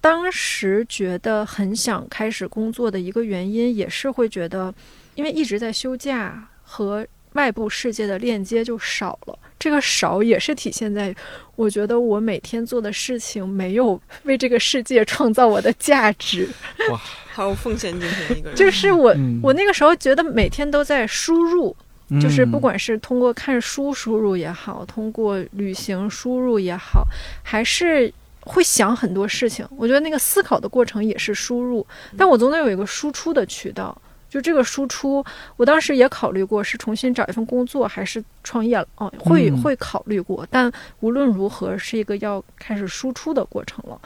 [0.02, 4.74] 当时觉得很想开始工作的一个原因，也是会觉得，
[5.16, 7.08] 因为一直在休假和。
[7.34, 11.14] 外部世界的链接就少了，这个少也是体现在，
[11.56, 16.48] 我觉得我每天做的事情没有为这个世界创造我的价值。
[16.90, 16.98] 哇，
[17.32, 18.56] 好有奉献精神一个人。
[18.56, 21.76] 就是我，我那个时候觉得每天都在输入，
[22.22, 27.06] 就是不管是通过看书输入也好，通过旅行输入也好，
[27.42, 29.68] 还是会想很多事情。
[29.76, 31.86] 我觉得那个思考的过程也是输入，
[32.18, 34.00] 但我总得有一个输出的渠道。
[34.34, 35.24] 就这个输出，
[35.58, 40.72] 我当时也考虑过是重新找一份工作还是创业了哦，会会考虑过，但
[41.02, 44.02] 无论如何是一个要开始输出的过程了。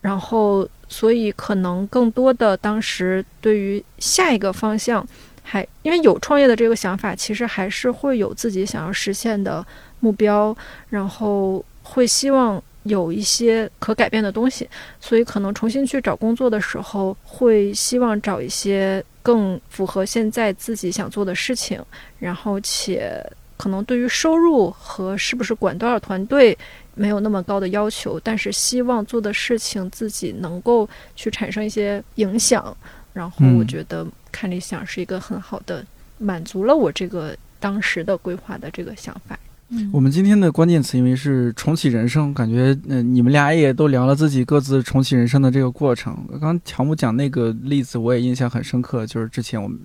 [0.00, 5.04] 然后，所以可能更多的当时对于下一个方向，
[5.42, 9.66] 还因为有创业的这个想法，其实还是会有自己想要实现的
[9.98, 10.56] 目标，
[10.90, 12.62] 然后会希望。
[12.84, 14.68] 有一些可改变的东西，
[14.98, 21.80] 所以可能重新去找工作的时候，会希望找一些更符合现在自己想做的事情，
[22.18, 23.24] 然后且
[23.56, 26.56] 可能对于收入和是不是管多少团队
[26.94, 32.76] 没有那么高的要求，但是希望做的事情自己能够去产生一些影响。
[33.12, 35.84] 然后我觉得看理想是一个很好的
[36.18, 39.38] 满足了我这个当时的规划的这个想法。
[39.92, 46.16] 我们今天的关键词因为是重启人生，感觉嗯，你们俩也都聊了自己各自重启人生的这个过程。
[46.40, 49.78] 刚乔木讲那个例子，我也印象很深刻，就是之前我们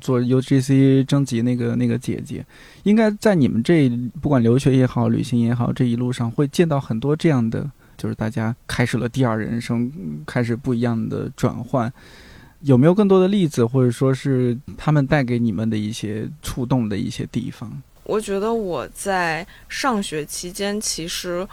[0.00, 2.44] 做 UGC 征集那个那个姐姐，
[2.82, 3.88] 应该在你们这
[4.20, 9.90] 不管留学也好，旅行也好，这一路上会见到很多这样的，就是大家开始了第二人生，
[10.26, 11.92] 开始不一样的转换。
[12.62, 17.70] 有没有更多的例子，或者说是他们带给你们的一些触动的一些地方？
[18.08, 21.46] 我觉得我在上学期间，其实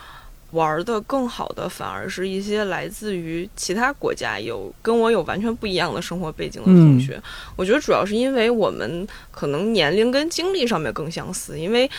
[0.52, 7.22] 玩的更好的，反而是一些来自于其他国家有跟我有完全不一样的生活背景的同学。
[7.58, 11.92] 我觉得主要是因为我们可能年龄跟经历上面更相似，因为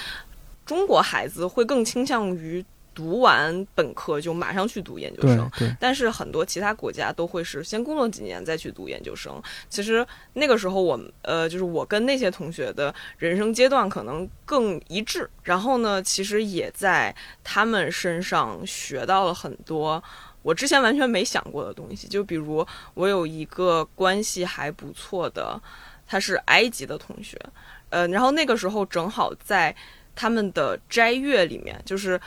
[0.64, 2.64] 中国孩子会更倾向于
[2.96, 5.50] 读完本科就马上去读研究生。
[5.78, 9.40] 但是很多其他国家都会是先工作几年再去读研究生。
[9.68, 15.28] 其实那个时候我呃，就是我跟那些同学的人生阶段可能更一致。
[15.42, 20.02] 然后呢，其实也在他们身上学到了很多
[20.40, 22.08] 我之前完全没想过的东西。
[22.08, 25.60] 就比如我有一个关系还不错的，
[26.06, 27.38] 他是埃及的同学。
[27.90, 29.74] 呃，然后那个时候正好在
[30.14, 32.18] 他们的斋月里面，就是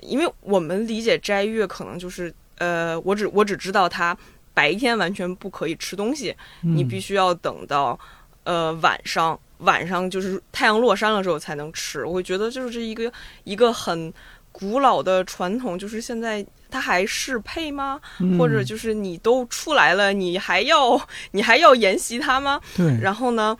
[0.00, 4.16] 因为我们理解斋月可能就是呃，我只我只知道他
[4.54, 7.98] 白天完全不可以吃东西，你必须要等到
[8.44, 12.04] 呃晚上，晚上就是太阳落山了之后才能吃。
[12.04, 13.12] 我会觉得就是这一个
[13.44, 14.12] 一个很
[14.52, 18.00] 古老的传统，就是现在它还适配吗？
[18.38, 21.00] 或者就是你都出来了，你还要
[21.32, 22.60] 你还要沿袭它吗？
[22.76, 23.56] 对，然后呢？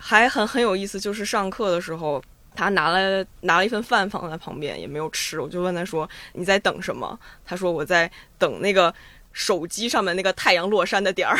[0.00, 2.22] 还很很有意思，就是上课的时候，
[2.58, 5.40] 他拿了拿了一份饭放在旁边，也没有吃。
[5.40, 8.92] 我就问他说：“你在等什么？”他说：“我在等那个
[9.32, 11.38] 手机上面那个太阳落山的点儿。”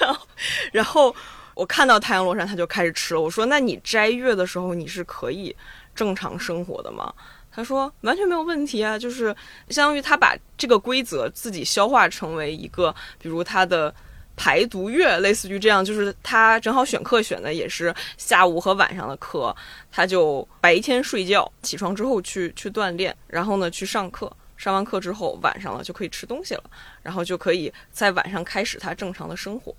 [0.00, 0.26] 然后，
[0.72, 1.14] 然后
[1.52, 3.20] 我看到太阳落山，他就开始吃了。
[3.20, 5.54] 我说：“那你斋月的时候，你是可以
[5.94, 7.12] 正常生活的吗？”
[7.52, 9.36] 他说：“完全没有问题啊，就是
[9.68, 13.94] 相当于他把这个规则自己消化成为一个，比如他的。”
[14.42, 19.54] 排毒月类似于这样，就是他正好选课选的也是下午和晚上的课，
[19.88, 26.64] 他就白天睡觉，起床之后去去锻炼，然后呢去上课，上完课之后晚上了就可以吃东西了，
[27.04, 29.72] 然后就可以在晚上开始他正常的生活，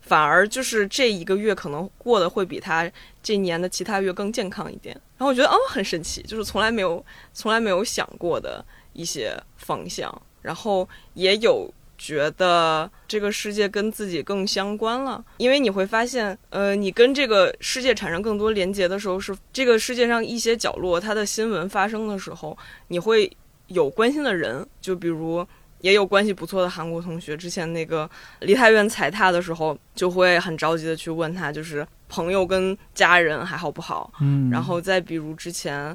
[0.00, 2.90] 反而就是这一个月可能过得会比他
[3.22, 4.92] 这年的其他月更健康一点。
[5.18, 11.72] 然后我觉得哦很神奇，就是从来没有从来没有想过的一些方向，然后也有。
[12.00, 22.56] 觉得这个世界跟自己更相关了，因为你会发现，呃，你跟这个世界产生更多连接的时候，是这个世界上一些角落它的新闻发生的时候，
[22.88, 23.30] 你会
[23.66, 25.46] 有关心的人，就比如
[25.82, 28.08] 也有关系不错的韩国同学，之前那个
[28.40, 34.10] 梨泰院踩踏的时候，就会很着急的去问他，就是朋友跟家人还好不好？
[34.22, 35.94] 嗯，然后再比如之前。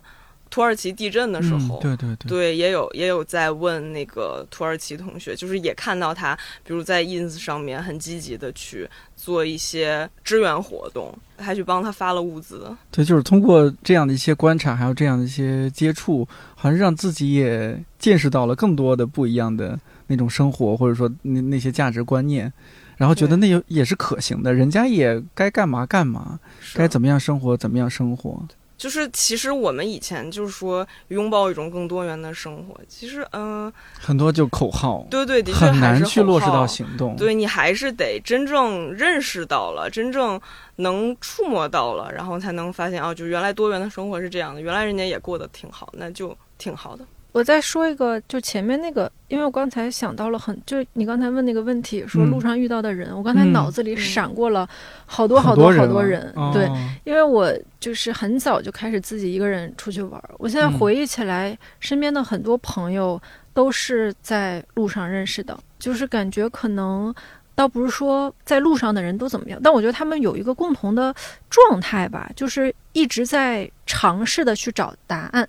[0.50, 12.74] 土耳其地震的时候，对对对，对也有也有在问那个土耳其同学，就是也看到他，比如在 ins 上面很积极的去做一些支援活动，还去帮他发了物资。
[12.92, 16.26] 对，就是通过这样的一些观察，还有这样的一些接触，
[16.56, 19.78] 好像让自己也见识到了更多的不一样的
[20.08, 22.52] 那种生活，或者说那那些价值观念，
[22.96, 26.40] 然后觉得那也也是可行的，人家也该干嘛干嘛，
[26.76, 28.42] 该怎么样生活怎么样生活。
[28.78, 37.16] 就是其实我们以前就是说拥抱一种更多元的生活，其实嗯，很多就口号，对对，的确很难去落实到行动。
[37.16, 40.40] 对你还是得真正认识到了，真正
[40.78, 47.06] 能触摸到了，然后才能发现哦，就原来多元的生活是这样的，原来人家也过得挺好，那就挺好的。
[47.36, 54.66] 我再说一个，就前面那个，因为我刚才想到了很，就你刚才问那个问题，说路上遇到的人，我刚才脑子里闪过了
[55.06, 56.66] 好多好多好多人，对，
[57.04, 63.22] 因为我就是很早就开始自己一个人出去玩，我现在回忆起来，身边的很多朋友
[63.54, 67.14] 都是在路上认识的，就是感觉可能
[67.54, 71.14] 倒不是说在路上的人都怎么样，但我觉得他们有一个共同的
[71.50, 75.46] 状态吧，就是一直在尝试的去找答案。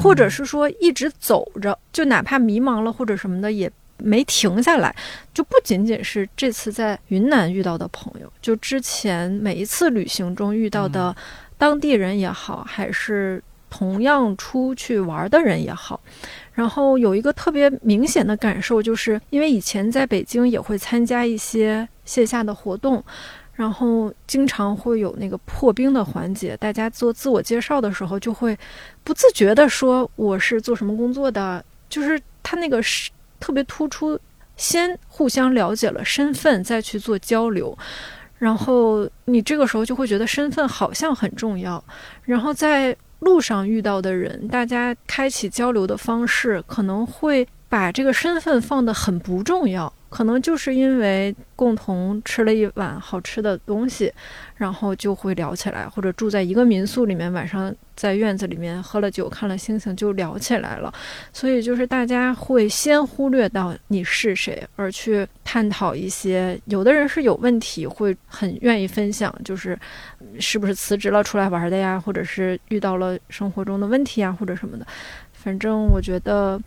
[0.00, 4.94] 或者是说一直走着，就哪怕迷茫了或者什么的，也没停下来。
[5.34, 11.14] 就不仅仅是这次在云南遇到的朋友，就之前每一次旅行中遇到的
[11.56, 16.00] 当地人也好，还是同样出去玩的人也好。
[16.54, 23.04] 然后有一个特别明显的感受，就是因为以前在北京也会参加一些线下的活动。
[23.58, 28.56] 然后经常会有那个破冰的环节，大家做自我介绍的时候就会
[29.02, 34.16] 不自觉地说我是做什么工作的，就是他那个是特别突出，
[34.56, 37.76] 先互相了解了身份，再去做交流，
[38.38, 41.82] 然后你这个时候就会觉得身份好像很重要，
[42.22, 49.92] 然后在路上遇到的人，大家开启交流的方式可能会把这个身份放得很不重要。
[50.08, 54.12] 可能就是因为共同吃了一碗好吃的东西，
[54.56, 60.92] 然后就会聊起来，或者住在一个民宿里面，晚上在院子里面喝了酒，看了星星，就聊起来了。
[61.32, 66.58] 所以就是大家会先忽略到你是谁，而去探讨一些。
[66.64, 69.78] 有的人是有问题，会很愿意分享，就是
[70.40, 74.86] 是不是辞职了出来玩的呀，或者是遇到了生活中的问题啊，或者什么的。
[75.32, 76.60] 反正我觉得。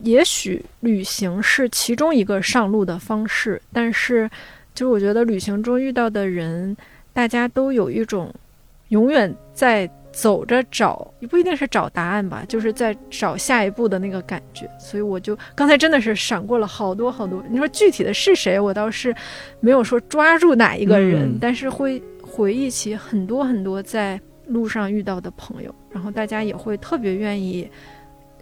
[0.00, 4.28] 也许旅行是其中一个上路的方式，但是，
[4.74, 6.76] 就是我觉得旅行中遇到的人，
[7.12, 8.34] 大家都有一种
[8.88, 14.68] 永远在走着找，不一定是找答案吧，就是在找下一步的那个感觉。
[14.78, 17.42] 所以我就刚才真的是闪过了好多好多。
[17.48, 19.14] 你说具体的是谁，我倒是
[19.60, 27.70] 没有说抓住哪一个人，但是会回忆起很多很多在路上遇到的朋友，然后大家也会特别愿意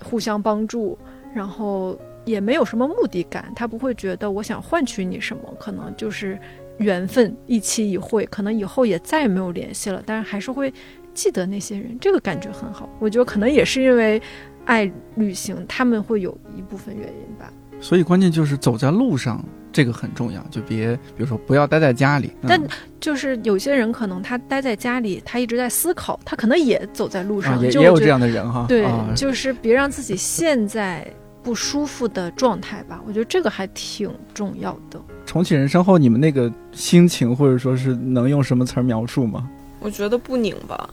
[0.02, 0.98] 互相帮助，
[1.34, 6.38] 然后也没有什么目的感，他不会觉得我想换取你什么，可能就是
[6.78, 10.72] 缘分一期一会，可能以后也再也没有联系了，但是还是会。
[11.12, 12.88] 记得那些人，这个感觉很好。
[13.00, 14.22] 我觉得可能也是因为
[14.64, 17.52] 爱旅行，他们会有一部分原因吧。
[17.80, 20.40] 所以关键就是走在路上，这个很重要。
[20.50, 22.30] 就别，比如说不要待在家里。
[22.46, 22.60] 但
[23.00, 27.60] 就是有些人可能他待在家里，他一直在思考，他可能也走在路上。
[27.60, 28.66] 也也有这样的人哈。
[28.68, 31.06] 对，就是别让自己陷在
[31.42, 33.00] 不舒服的状态吧。
[33.06, 35.00] 我觉得这个还挺重要的。
[35.24, 39.48] 重启人生后，你们那个心情，或者说是能用什么词儿描述吗？
[39.78, 40.90] 我觉得不拧吧。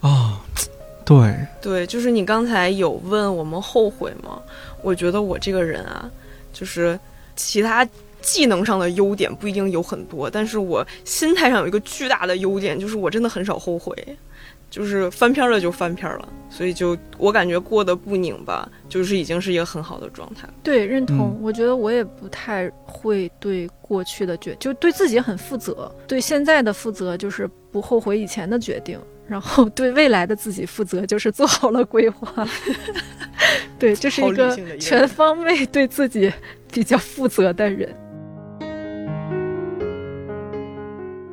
[0.00, 0.40] 啊，
[1.08, 4.40] 对对，就是你刚才有问我们后悔吗？
[4.82, 6.10] 我觉得我这个人啊，
[6.52, 6.98] 就是
[7.34, 7.88] 其他
[8.20, 13.96] 技能上的优点不一定有很多，但是我心态上有一个巨大的优点，就是我真的很少后悔，
[14.70, 20.46] 就是翻篇了就翻篇了，所以就我感觉过得不拧吧，就是已经是一个很好的状态。
[20.62, 21.38] 对，认同。
[21.40, 28.98] 我觉得我也不太会对过去的决，就对自己很负责，对现在的负责就是不后悔以前的决定。
[29.28, 32.48] 然后对未来的自己负责，就是做好了规划。
[33.78, 36.32] 对，这是一个全方位对自己
[36.72, 37.94] 比较负责的人。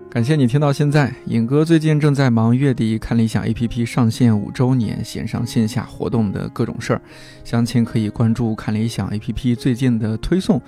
[0.09, 7.01] 感谢你听到现在，尹哥最近正在忙月底看理想 APP 上线五周年线上线下活动的各种事儿，
[7.43, 10.61] 详情可以关注看理想 APP 最近的推送。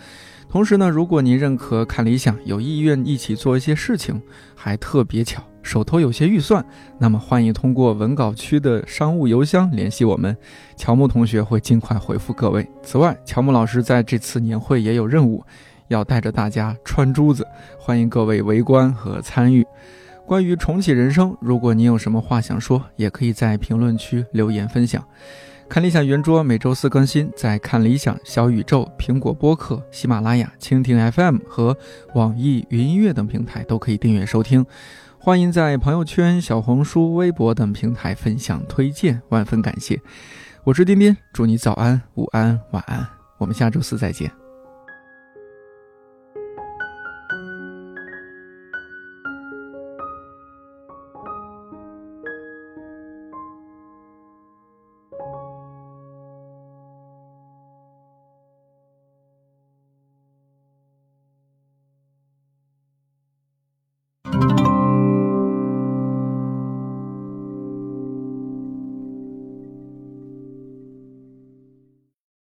[0.50, 4.22] 同时呢，如果您认可看理想，有意愿一起做一些事情，
[4.54, 5.42] 还特别巧。
[5.68, 6.66] 手头有些预算，
[6.98, 10.36] 那么欢迎通过文稿区的商务邮箱联系我们，
[10.78, 12.66] 乔木同学会尽快回复各位。
[12.82, 15.44] 此外，乔木老师在这次年会也有任务，
[15.90, 17.46] 要带着大家穿珠子，
[17.78, 19.68] 欢迎各位围观和参与。
[20.26, 25.04] 关于重启人生，如果你有什么话想说，也可以在评论区留言分享。
[25.70, 31.76] 看理想圆桌每周四更新，在看理想、小宇宙、苹果播客、喜马拉雅、蜻蜓 FM 和
[32.14, 34.66] 网易云音乐等平台都可以订阅收听。
[35.28, 40.02] 欢迎在朋友圈、小红书、微博等平台分享推荐，万分感谢。
[40.64, 43.06] 我是丁丁，祝你早安、午安、晚安。
[43.38, 44.32] 我们下周四再见。